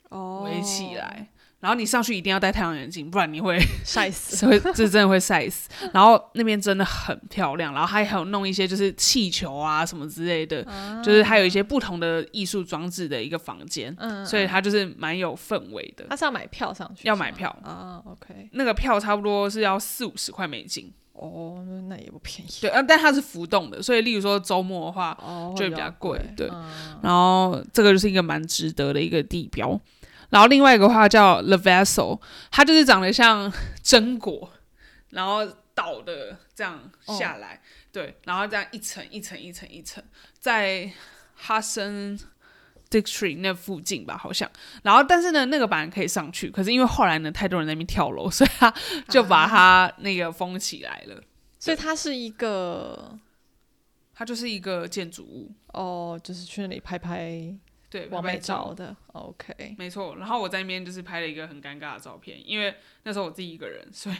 [0.09, 1.29] 哦围起来。
[1.63, 4.35] 然后你上去一定要戴太阳眼镜，不然你会晒死。
[4.35, 5.69] 是 会这真的会晒死。
[5.93, 10.61] 然后那边真的很漂亮，然后还有弄一些就是气球啊什么之类的，
[11.01, 16.05] 就是还有一些不同的艺术装置的一个房间，嗯，所以它就是蛮有氛围的。
[16.09, 20.91] 它是要买票上去，要买票啊？OK，那个票差不多是要四五十块美金。
[21.13, 22.51] 哦，那也不便宜。
[22.59, 26.19] 对，啊，但它是浮动的，所以例如说周末的话，哦，就会比较贵。
[26.35, 26.65] 对，嗯
[27.03, 29.79] 然后这个就是一个蛮值得的一个地标。
[30.33, 32.19] 然后另外一个话叫 The Vessel，
[32.49, 34.49] 它就是长得像榛果，
[35.11, 40.03] 然后倒的这样下来，对，然后这样一层一层一层一层，
[40.39, 40.91] 在
[41.35, 42.17] 哈森
[42.89, 44.49] District 那附近吧，好像。
[44.81, 48.73] 然后但是呢，那个板可以上去，可是因为后来呢，太多人在那边跳楼，所以他
[49.07, 51.21] 就把它那个封起来了。
[51.59, 53.17] 所以它是一个
[54.15, 57.55] 它就是一个建筑物，哦，就是去那里拍拍
[57.93, 58.95] 对，完美拍拍照照的。
[59.13, 64.15] OK，没错，然后我在那边就是拍了一个很尴尬的照片，因为那时候我自己一个人，所以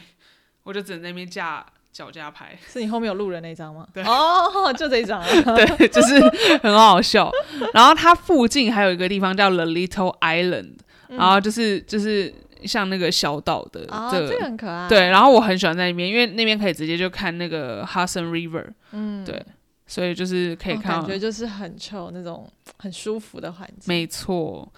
[0.62, 3.84] 我就只能在那边架脚架拍， 是你后面有路人那张吗？
[3.92, 5.26] 对哦， 就这一张啊。
[5.56, 6.20] 对，就是
[6.62, 7.30] 很好笑。
[7.72, 10.74] 然后它附近还有一个地方叫 The Little Island，、
[11.08, 12.32] 然后就是就是
[12.64, 14.88] 像那个小岛的哦，这这个很可爱。
[14.88, 19.44] 对，然后我很喜欢在那边，因为那边可以直接就看那个 Hudson River，嗯，对，
[19.86, 23.84] 所以就是可以哦看到，感觉就是很 chill 那种 很舒服的环境。
[23.86, 24.72] 没错。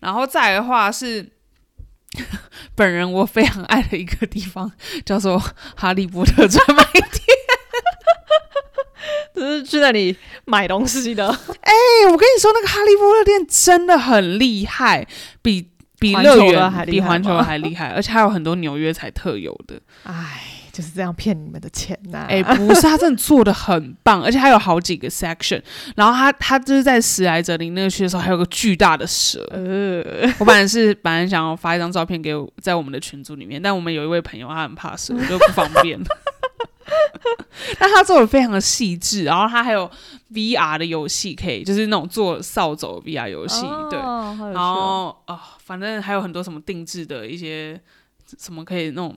[0.00, 1.28] 然后再来的话是。
[2.74, 4.72] 本人我非常爱的一个地方
[5.04, 5.38] 叫做
[5.76, 7.04] 哈利波特专卖店。
[9.36, 10.16] 就是去那里
[10.46, 11.28] 买东西的，
[11.60, 11.72] 哎、
[12.10, 15.06] 我跟你说，那个哈利波特店真的很厉害，
[15.42, 19.78] 比比乐园还厉害比环球还厉害，而且还有很多纽约才特有的。
[20.04, 20.47] 哎，
[20.78, 25.60] 就是这样骗你们的钱呐、哎、不是，他真的做的很棒，而且还有好几个 section。
[25.96, 29.40] 然后他他就是在史莱哲林那个区的时候，还有个巨大的蛇。
[29.50, 35.98] 呃，我本来是本来想要发一张照片给我在我们的群组里面，但我们有一位朋友他很怕蛇，我就不方便。
[37.80, 39.90] 但他做的非常的细致，然后他还有
[40.32, 43.98] VR 的游戏可以，就是那种做扫帚 VR 游戏，对。
[43.98, 47.78] 然哦后啊、反正还有很多什么定制的一些
[48.38, 49.16] 什么可以那种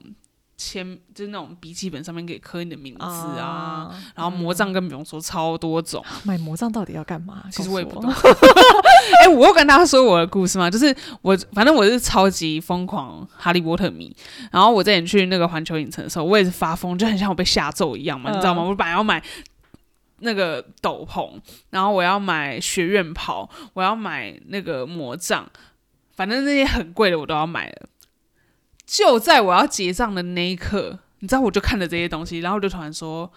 [0.61, 3.41] 签，就是那种笔记本上面可以刻你的名字啊。
[3.41, 6.03] 啊然后魔杖更不用说，超多种。
[6.23, 7.43] 买魔杖到底要干嘛？
[7.51, 8.27] 其实我也不告懂诉。
[9.23, 10.69] 哎、我有跟大家说我的故事吗？
[10.69, 14.15] 就是我，反正我是超级疯狂哈利波特迷。
[14.51, 18.61] 然后我之前去那个环球影城的时候，我也是发疯，就很像我被吓咒一样嘛，嗯你知道吗？
[18.61, 19.21] 我本来要买
[20.19, 21.31] 那个斗篷，
[21.71, 25.49] 然后我要买学院袍，我要买那个魔杖，
[26.15, 27.87] 反正那些很贵的我都要买了。
[28.91, 33.31] 就在我要结账的那一刻，你知道，我就看了这些东西，然后就突然说。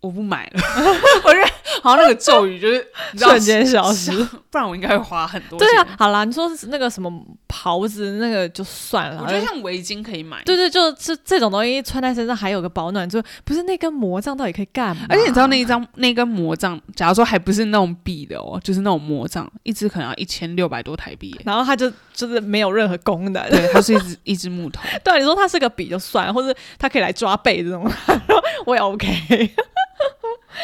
[0.00, 0.62] 我不买了，
[1.24, 1.50] 我觉得
[1.82, 2.86] 好像那个咒语就是
[3.16, 4.10] 瞬间消失。
[4.50, 5.68] 不然我应该会花很多钱。
[5.68, 7.12] 对啊，好啦，你说是那个什么
[7.46, 9.20] 袍子，那个就算了。
[9.22, 10.42] 我觉得像围巾可以买。
[10.44, 15.04] 对对，就是这种东西穿在身上还有个保暖，就不是那根魔杖到底可以干嘛？
[15.08, 21.38] 而且你知道那一张那根魔杖，假如说还不是那种笔的哦，就是那种魔杖，一支可能要一千六百多台币。
[21.44, 23.50] 然后它就就是没有任何功能。
[23.50, 24.80] 对，它是一只一只木头。
[25.04, 27.86] 对啊，你说它是个笔就算了，或者它可以来抓背这种，
[28.64, 29.54] 我也 OK。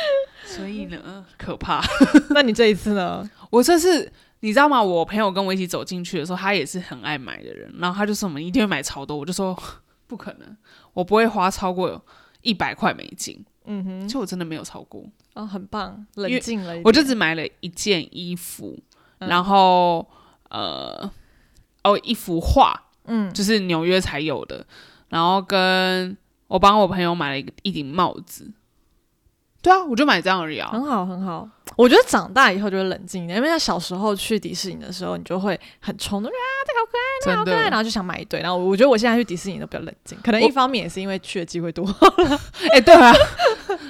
[0.45, 1.83] 所以呢，可怕。
[2.31, 3.29] 那你这一次呢？
[3.51, 4.83] 我这次你知道吗？
[4.83, 9.57] 我朋友跟我一起走进去的时候，他也是很爱买的人，然后他就说我们一定会买超多，我就说
[10.07, 10.57] 不可能，
[10.93, 12.01] 我不会花超过
[12.43, 13.45] 一百块美金。
[13.69, 15.05] 嗯哼，其实我真的没有超过，
[15.35, 18.79] 哦，很棒，冷静了我就只买了一件衣服，
[19.19, 20.09] 嗯然后
[20.51, 21.11] 呃，
[21.83, 24.65] 哦，一幅画，嗯就是纽约才有的，
[25.09, 28.53] 然后跟我帮我朋友买了一顶帽子。
[29.67, 30.69] 对啊，我就买这样而已啊。
[30.71, 31.49] 很好很好。
[31.75, 38.41] 我觉得长大以后就会冷静一点，因为像小时候去迪士尼的时候，你就会很冲动，啊，这个好可爱，那个好可爱，然的，后就想买一堆。
[38.41, 41.85] 然后我觉得我现在去迪士尼都比较冷静，可能一方面也是因为去的机会多。
[42.73, 43.13] 哎、对啊。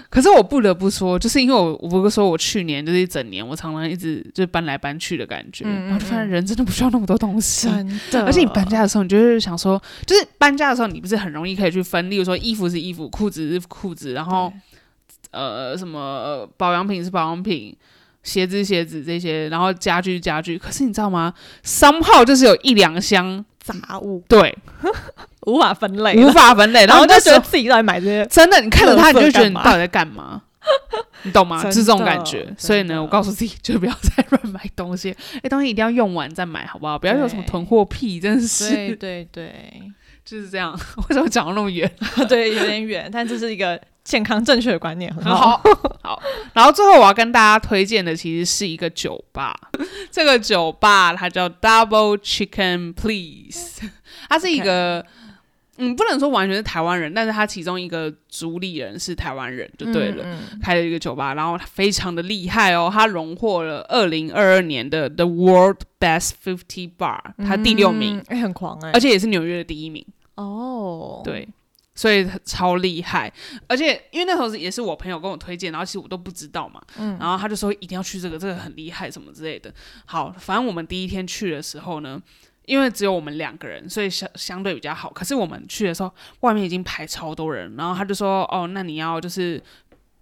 [0.09, 7.69] 可是我不得不说，就是因为我我不是说我去年就是一整年，我常常一直就搬来搬去的感觉，嗯嗯然后就发现人真的不需要那么多东西。
[7.69, 14.51] 真的，而且你搬家的时候，你就是想说，就是搬家的时候，你不是很容易可以去分，例如说衣服是衣服，裤子是裤子，然后
[15.37, 17.77] 呃什么呃保养品是保养品，
[18.23, 20.59] 鞋子鞋子这些，然后家具家具。
[20.59, 21.33] 可是你知道吗？
[21.63, 24.57] 三号就是有一两箱，杂物对，
[25.47, 30.43] 无法分类无，法分类， 然后就觉得自己到底买这些，真的，你看着它，你就觉得你到底在干嘛？
[31.23, 31.63] 你懂吗？
[31.63, 32.53] 真是这种感觉。
[32.59, 35.15] 所以呢，我告诉自己，就不要再乱买东西。
[35.43, 36.99] 哎，东西一定要用完再买，好不好？
[36.99, 39.83] 不要有什么囤货癖，真的对是对对
[40.25, 40.73] 就是这样。
[41.09, 41.89] 为什么讲到那么远？
[42.29, 45.57] 对，有点远，但这是一个健康正确的观念，很很好。
[45.59, 45.63] 好，
[46.03, 46.23] 好。
[46.55, 49.55] 然后最后我要跟大家推荐的其实是一个酒吧，
[50.11, 53.83] 这个酒吧它叫 Double Chicken Please，
[54.31, 55.05] 它是一个。
[55.79, 60.25] 嗯，不能说完全是台湾人，但是他其中一个主理人是台湾人，就对了。
[60.63, 70.03] 开了一个酒吧，然后他非常的厉害哦，他荣获了二零二二年的 The World Best Fifty Bar，他第六名，哎，很狂哎，而且也是纽约的第一名
[70.37, 71.21] 哦。
[71.23, 71.47] 对，
[71.97, 73.33] 所以超厉害，
[73.67, 79.75] 而且因为那时候也是我朋友跟我推荐，然后其实我都不知道嘛，嗯，然后他就说一定要去这个，这个很厉害什么之类的。
[80.05, 82.23] 好，反正我们第一天去的时候呢。
[82.67, 85.09] 因为只有我们两个人，所以相相对比较好。
[85.13, 89.63] 可是我们去的时候，外面已经排超多人，然后他就说：“哦，那你要就是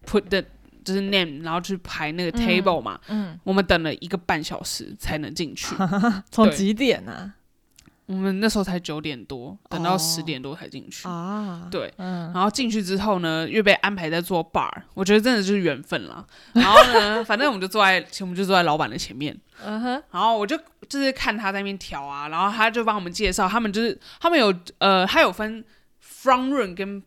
[0.05, 0.45] put the
[0.85, 5.75] 就是 name，然后去排那个 table 嘛。”嗯，我们等了一个半小时才能进去。
[6.31, 7.33] 从几点呢？
[8.07, 11.67] 我们那时候才九点多，等到十点多才进去啊。
[11.71, 16.27] 对，然后进去之后呢，又被安排在做 bar，我觉得真的就是缘分了。
[16.53, 19.35] 然后呢，反正我们就坐在，我们就坐在老板的前面。
[19.65, 20.03] 嗯哼。
[20.11, 25.65] 然后我就就是看他在那边调啊，然后他就帮我们介绍，他们就是他们有呃，他有分
[26.03, 27.03] front room 跟。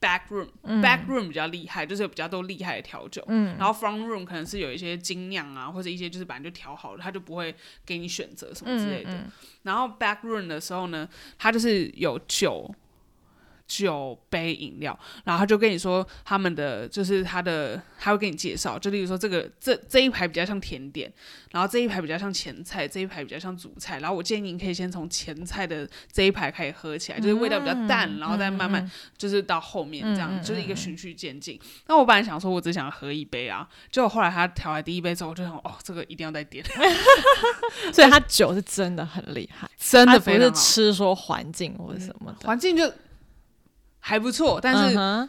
[0.00, 3.22] Back room，back room 比较厉害，就是有比较多厉害的调酒。
[3.28, 9.24] 嗯，然后 front room 可能是有一些精酿啊，或者一些就是本来就调好了，他就不会给你选择什么之类的。
[9.64, 11.06] 然后 back room 的时候呢，
[11.38, 12.74] 他就是有酒。
[13.70, 21.10] 酒杯饮料，然后他就跟你说他们的就是他的，他会给你介绍，就例如说这个这这一排比较像甜点，
[21.52, 31.56] 然后这一排比较像前菜，这一排比较像主菜，然后我建议你可以先从前菜的这一排开始喝起来，就是味道比较淡，然后再慢慢就是到后面这样，就是一个循序渐进。
[31.86, 36.64] 那我本来想说我只想喝一杯啊，结果后来他调来第一杯之后，我就想哦，这个一定要再点。
[37.94, 42.92] 所以他 酒是真的很厉害，真的不是吃说环境或者什么的，环境就。
[44.00, 45.28] 还不错，但是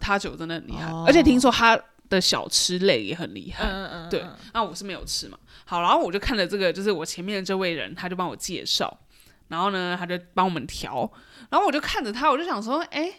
[0.00, 1.78] 他酒真的很厉害，而且听说他
[2.08, 3.64] 的小吃类也很厉害。
[3.64, 5.38] 嗯嗯对，那我是没有吃嘛。
[5.64, 8.98] 好，然后我就看着这个，就是我前面的这位人，他就帮我介绍，
[9.48, 11.10] 然后呢，他就帮我们调，
[11.50, 13.12] 然后我就看着他，我就想说，哎，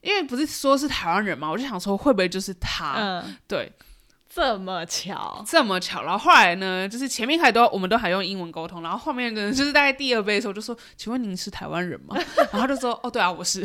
[0.00, 2.94] 因为不是说是台湾人嘛，我就想说会不会就是他？
[2.96, 3.72] 嗯，对。
[4.36, 12.14] 这么巧，这么巧，然后后来呢，就是前面还都我们都还用英文沟通，然后后面呢，就是大概第二杯的时候就说：“请问您是台湾人吗？”
[12.52, 13.62] 然后他就说：“哦，对啊，我是。”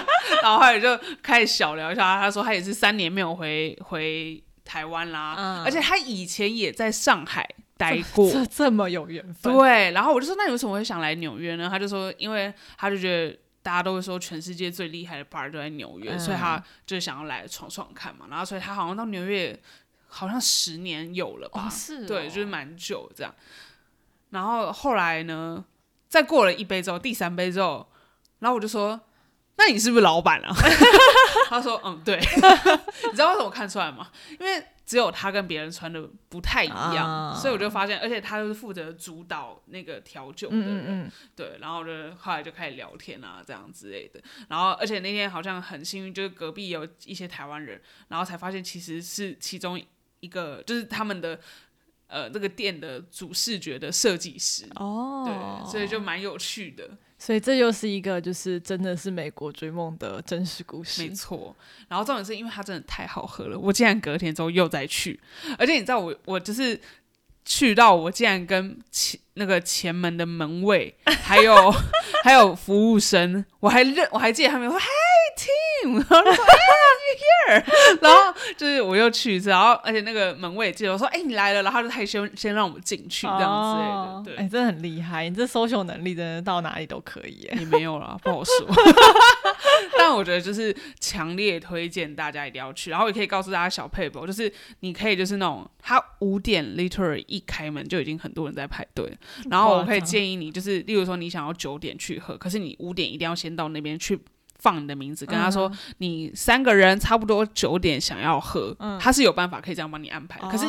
[0.42, 9.50] 然后后来就开始小聊一下，他说他也是三年没有回回台湾啦，而且他以前也在上海待过，这这么有缘分。
[9.50, 18.26] 对，然后我就说：“那你为什么会想来纽约呢？”他就说：“因为他就觉得大家都会说全世界最厉害的 bar 都在纽约，所以他就想要来闯闯看嘛。
[18.28, 19.58] 然后所以他好像到纽约。”
[20.16, 21.68] 好像十年有了吧？
[21.68, 23.34] 是，对，就是蛮久这样。
[24.30, 25.62] 然后后来呢，
[26.08, 27.86] 再过了一杯之后，第三杯之后，
[28.38, 28.98] 然后我就说
[29.56, 30.50] ：“那你是不是老板啊？”
[31.50, 32.16] 他说：“嗯，对。
[33.04, 34.10] ”你知道为什么我看出来吗？
[34.40, 41.12] 因为只有他跟别人穿的不太一样，所以我就发现，而且他就是负责主导那个调酒的人。
[41.34, 44.20] 对，然后就后来就开始聊天啊，这样之类的。
[44.48, 49.80] 然后，而且那天好像很幸运，就是隔壁有一些台湾人，然后才发现其实是其中。
[50.26, 51.38] 一个就是他们的
[52.08, 56.90] 呃，这个店的主视觉的设计师哦，对，所以就蛮有趣的。
[57.16, 61.54] 所以这又是一个就是真的是美国追梦的真实故事，没错。
[61.88, 65.18] 然后重点是因为它真的太好喝了，我竟然隔天之后又再去，
[65.58, 66.78] 而且你知道我我就是
[67.44, 71.72] 去到我竟然跟前那个前门的门卫 还有
[72.24, 74.86] 还有服务生，我还认我还记得他们说嗨。
[75.36, 76.85] team， 然后说哎，you
[77.18, 88.66] here，然后就是我又去一次，然后而且那个门卫也记得我说哎你来了，然后就他先先让我们进去这样子，对，哎真的很厉害，你这 social 能力真的到哪里都可以，也没有了，不好说，
[89.98, 99.12] 但我觉得就是强烈推荐大家一定要去，然后也可以告诉大家小配博，就是你可以就是那种他五点 literally 一开门就已经很多人在排队，
[99.50, 104.18] 然后我可以建议你就是例如说你想要九点去喝，可是你五点一定要先到那边去。
[104.66, 110.40] 放你的名字，跟他说你三个人差不多九点想要喝，他是有办法可以这样帮你安排。
[110.50, 110.66] 可是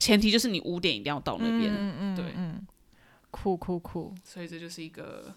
[0.00, 1.72] 前提就是你五点一定要到那边。
[1.72, 2.66] 嗯嗯，对，嗯，
[3.30, 4.12] 酷酷酷。
[4.24, 5.32] 所以这就是一个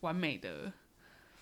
[0.00, 0.70] 完美的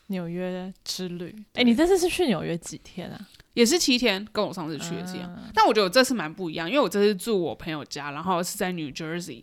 [0.06, 1.34] 纽约之旅。
[1.54, 3.18] 哎，你这次是去纽约几天啊？
[3.54, 5.36] 也是七天，跟我上次去也是一样。
[5.52, 9.42] 但我觉得我这次蛮不一样，因为我这次住我朋友家，然后是在 New Jersey，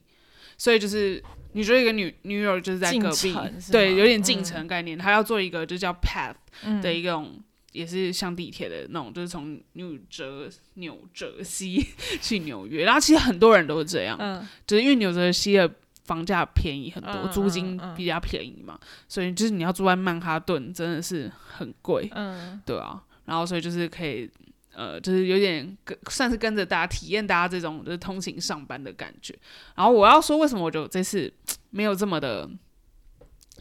[0.60, 1.24] 所以就是。
[1.53, 3.36] 你觉得一个女女友就是在隔壁，
[3.72, 4.95] 对，有点进城概念。
[4.95, 6.36] 她要做一个就叫 Path
[6.80, 7.41] 的一种，
[7.72, 11.84] 也是像地铁的那种，就是从纽泽纽泽西
[12.22, 12.84] 去纽约。
[12.84, 14.16] 然后其实很多人都是这样，
[14.68, 15.70] 就是因为纽泽西的
[16.03, 23.03] 房价便宜很多，租金比较便宜嘛，所以就是你要住在曼哈顿真的是很贵，嗯，对啊。
[23.26, 24.30] 然后所以就是可以。
[24.80, 29.38] 呃，就是有点跟算是跟着大家体验大家这种就是通勤上班的感觉。
[29.76, 31.32] 然后我要说，为什么我就这次
[31.70, 32.50] 没有这么的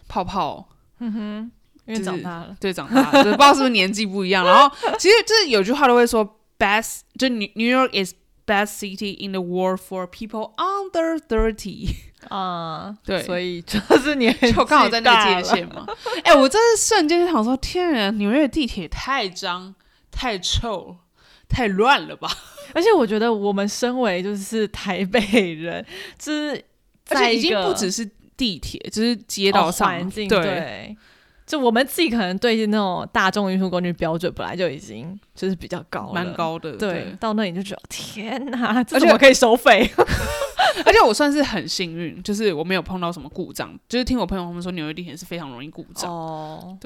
[0.07, 0.69] 泡泡，
[1.01, 1.51] 嗯哼，
[1.87, 4.47] 因为长大了，对，长大了，对，不知道是不是年纪不一样。
[4.47, 8.15] 然后其实就是有句话都会说，best 就 New New York is
[8.47, 11.89] best city in the world for people under thirty。
[12.31, 15.87] 啊，对所以就是年纪就刚好在那个界限嘛。
[16.25, 19.75] 哎、我真是瞬间就想说，天啊，纽约的地铁太脏、
[20.11, 20.97] 太臭、
[21.49, 22.29] 太乱了吧？
[22.75, 25.21] 而且我觉得我们身为就是台北
[25.55, 25.85] 人，
[26.19, 26.63] 就是
[27.11, 30.97] 而且已经不只是地铁，就是街道上、哦环境对对。
[31.47, 36.77] 就我们自己可能对那种大众运输工具标准本来就已经就是比较高了，蛮高的。
[36.77, 39.91] 对，到那里就觉得天哪，这而且怎么可以收费？
[40.85, 43.75] 而且我算是很幸运，就是我没有碰到什么故障。
[43.89, 46.13] 就是听我朋友他们说，纽约地铁是非常容易故障。
[46.13, 46.77] 哦，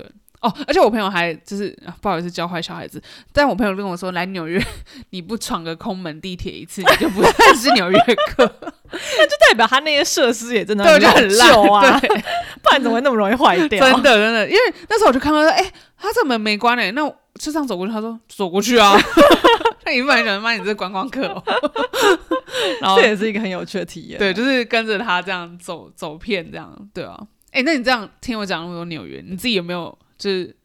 [0.42, 3.00] 哦，而且我朋友还就是、啊不好意思教坏小孩子，
[3.32, 4.60] 但我朋友跟我说，来纽约
[5.10, 7.98] 你不闯个空门地铁一次，你就不算是纽约
[8.34, 8.44] 客，
[8.90, 13.86] 那就代表他那些设施也真的对，就很烂旧啊，对，不然怎么会那么容易坏掉？
[13.86, 18.98] 真的真的，因为那时候我就看到说，哎、他这门没关诶、那我就这样走过去，他说走过去啊，
[19.86, 21.42] 那一副很想妈你这观光客、哦，
[22.82, 24.18] 然后这也是一个很有趣的体验。
[24.18, 27.16] 对，就是跟着他这样走走遍这样，对啊，
[27.52, 30.56] 哎、那你这样听我讲那么多纽约，你自己有没有就是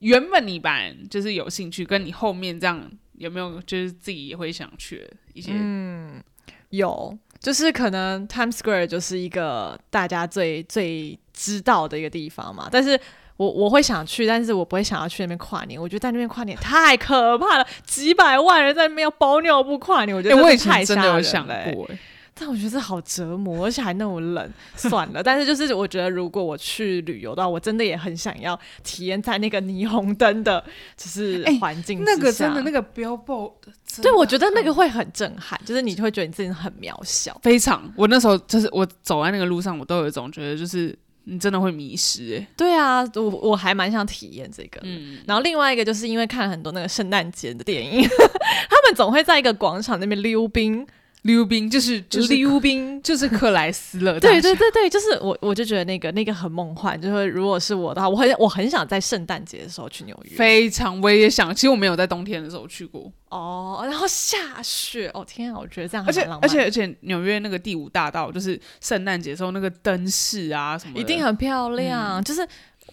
[0.00, 5.52] 原本你本来就是有兴趣，跟你后面这样有没有就是自己也会想去的一些？
[5.54, 6.22] 嗯，
[6.70, 13.00] 有，就是可能 Times Square 就是一个大家最最知道的一个地方嘛，但是。
[13.38, 15.80] 我我会想去，但是我不会想要去那边跨年。
[15.80, 21.98] 我觉得在那边跨年太可怕了，几百万人在那边要包尿布跨年，我觉哎、得我以前这太吓人真的有想了欸过、哎，
[22.34, 25.22] 但我觉得这好折磨，而且还那么冷，算了。
[25.22, 30.64] 但是就是我觉得，如果我去旅游的话，我真的也很想要体验在那个霓虹灯的，
[30.96, 33.52] 就是哎环境、那个真的那个，个 billboard，
[34.00, 37.38] 对我觉得那个会很震撼，就是你会觉得你自己很渺小。
[37.42, 44.80] 非常，我那时候就是我走在那个路上，我都有一种觉得就是你真的会迷失、哎，对啊，我我还蛮想体验这个。
[44.82, 48.02] 嗯，然后另外一个就是因为看了很多那个圣诞节的电影，
[48.70, 50.86] 他们总会在一个广场那边溜冰，
[51.22, 52.92] 溜冰就是就是溜冰。
[53.02, 57.00] 就是克莱斯勒对，对对对，就是我，我就觉得那个那个很梦幻。
[57.00, 60.36] 就是如果是我的话，我很我很想在圣诞节的时候去纽约。
[60.36, 72.46] 非常，我也想，其实我没有在冬天的时候去过，哦，然后下雪，哦天啊，我觉得这样而且而且而且纽约那个第五大道，就是圣诞节的时候那个灯饰啊什么，一定很漂亮，就是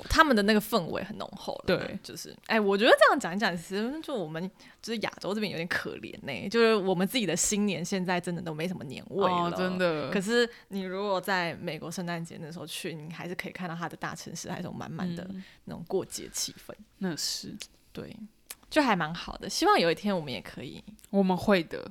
[0.07, 1.63] 他们的那个氛围很浓厚了。
[1.65, 4.49] 对，就是哎，我觉得这样讲一讲，其实就我们
[4.81, 9.77] 就是亚洲这边有点可怜呢、就是我们自己的新年现在真的都没什么年味了，哦，真。
[9.77, 10.09] 的。
[10.09, 17.55] 可是你如果在美国圣诞节那时候去，你还是可以看到它的大城市还是有满满的嗯那种过节气氛，那是
[17.93, 18.15] 对，
[18.69, 19.49] 就还蛮好的。
[19.49, 21.89] 希望有一天我们也可以我们会的，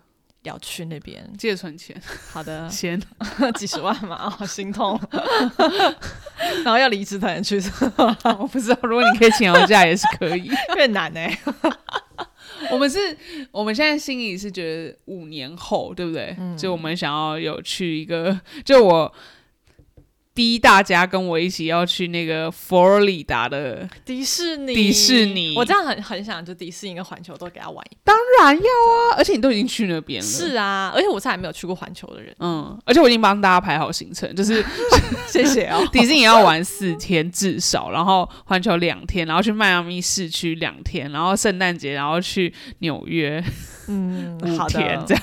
[0.49, 1.23] 要去那边。
[1.39, 1.95] 借存钱
[2.33, 3.01] 好的， 钱。
[3.57, 4.99] 几十万嘛，哦，好 心痛。
[6.65, 7.61] 然后要离职才能去，
[8.39, 10.47] 我不知道，如果你可以请长假也是可以。
[10.71, 11.39] 有点难哎、
[12.71, 12.99] 我们是，
[13.53, 16.35] 我们现在心里是觉得五年后，对不对？
[16.39, 19.13] 嗯就我们想要有去一个，就我
[20.39, 27.99] 逼大家跟我一起要去那个佛罗里达的，迪士尼，迪士尼我这样很很想就迪士尼跟环球都给他玩一遍。
[28.05, 29.17] 当然要啊！
[29.17, 34.65] 而且你都已经去那边了，是啊，而且我是还没有去过环球的人，嗯，而且我已经帮大家排好行程，就是
[35.27, 35.85] 谢谢哦。
[35.91, 43.43] 迪士尼要玩四天至少，然后环球两天，然后去迈阿密市区两天，然后圣诞节然后去纽约
[43.89, 45.23] 嗯，五好的，天这样。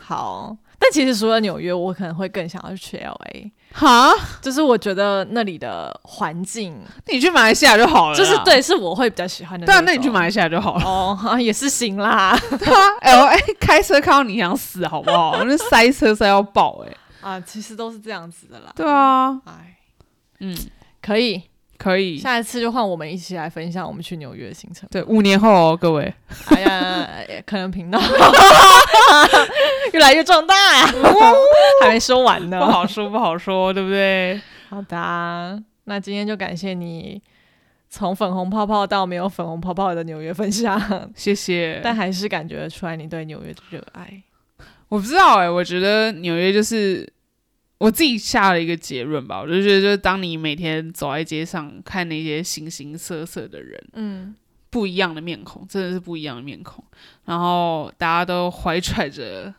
[0.00, 0.56] 好。
[0.76, 9.66] 但其实除了纽约，我可能会更想要去 L A，哈，就是我觉得那里的环境，你去马来西亚就好了，就是对，是我会比较喜欢的。
[9.66, 10.84] 对啊，那你去马来西亚就好了。
[10.84, 12.38] 哦，啊也是行啦。
[12.50, 15.36] 对啊，L A 开车看到你想死，好不好？
[15.42, 18.72] 那塞车塞到爆，哎，啊，其实都是这样子的啦。
[18.76, 19.76] 对啊，哎，
[20.38, 20.56] 嗯，
[21.02, 21.42] 可以，
[21.84, 22.16] 可以。
[22.16, 24.88] 下一次就换我们一起来分享我们去纽约的行程。
[24.90, 26.12] 对，五年后哦，各位，
[26.46, 27.08] 哎呀，
[27.44, 28.00] 可能频道
[29.92, 30.86] 越来越壮大呀，
[31.82, 32.58] 还没说完呢。
[32.58, 34.40] 不好说，不好说，对不对？
[34.70, 37.20] 好的啊，那今天就感谢你
[37.90, 40.80] 从粉红泡泡到没有粉红泡泡的纽约分享，
[41.14, 41.80] 谢谢。
[41.84, 44.22] 但还是感觉得出来你对纽约的热爱。
[44.88, 47.10] 我不知道哎、我觉得纽约就是
[47.78, 54.34] 我自己下了一个结论吧，我就觉得，就是当你每天走在街上看那些形形色色的人，嗯
[54.70, 56.82] 不一样的面孔，真的是不一样的面孔，
[57.26, 59.54] 然后大家都怀揣着。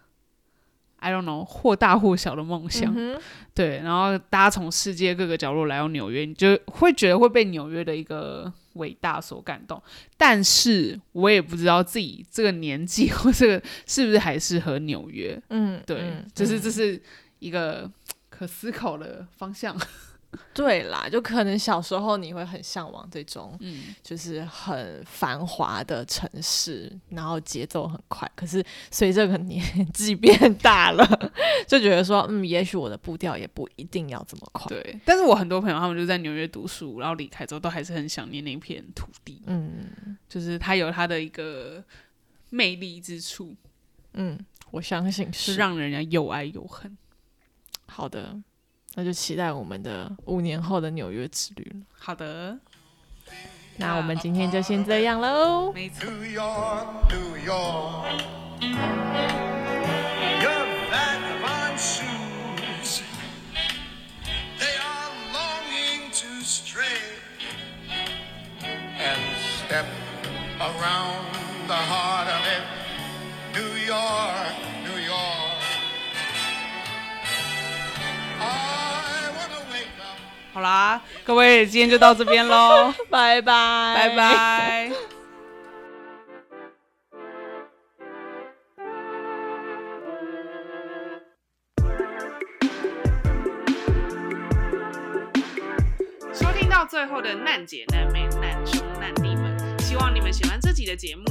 [0.97, 3.15] I don't know，或大或小的梦想，嗯
[3.53, 9.79] 对，然后大家从世界各个角落来到纽约，你就会觉得会被纽约的一个伟大所感动。
[10.17, 15.39] 但是我也不知道自己这个年纪 或这个是不是还适合纽约。
[15.49, 16.99] 嗯，对，嗯就是嗯这是
[17.37, 17.87] 一个
[18.37, 19.75] 可思考的方向。
[20.53, 28.29] 对啦，就可能小时候你会很向往这种，嗯，就是很繁华的城市，然后节奏很快。
[28.35, 28.61] 可是
[28.91, 29.63] 随着可能年
[29.93, 31.31] 纪变大了，
[31.65, 34.67] 就觉得说，嗯，也许我的步调也不一定要这么快。
[34.67, 34.99] 对。
[35.05, 41.81] 但是我很多朋友他们就在纽约读书，然后离开之后都还是很想念那片土地，嗯就是它有它的一个
[42.49, 43.55] 魅力之处，
[44.15, 44.37] 嗯，
[44.71, 46.97] 我相信是是让人家又爱又恨。
[47.87, 48.35] 好的。
[48.97, 51.85] 那就期待我们的五年后的纽约之旅了。
[51.91, 52.57] 好的，
[53.75, 55.73] 那我们今天就先这样喽。
[55.73, 56.09] 没错。
[56.09, 58.21] New York, New York.
[60.41, 63.01] Your vagabond shoes,
[64.57, 67.19] they are longing to stray
[68.61, 69.19] and
[69.65, 69.85] step
[70.61, 71.25] around
[71.67, 72.63] the heart of it.
[73.59, 74.64] New York.
[80.55, 84.15] 好啦，各位，今天就到这边喽， 拜拜，拜。
[84.15, 84.91] 拜。
[96.33, 101.25] 收听到最后的难姐、难妹、难兄、难弟们，希望你们喜欢这集的节目。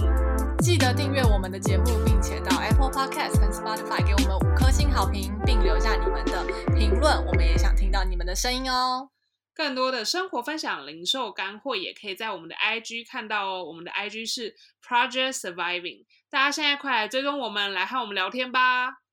[0.59, 6.45] 记得订阅我们的节目，并且到 Apple Podcast 和 Spotify 给我们五颗星好评，并留下你们的
[6.77, 9.09] 评论，我们也想听到你们的声音哦。
[9.55, 13.65] 更多的生活分享、零售干货，也可以在我们的 IG 看到哦。
[13.65, 19.04] 我们的 IG 是 Project Surviving，大家现在快来追踪我们，来和我们聊天吧。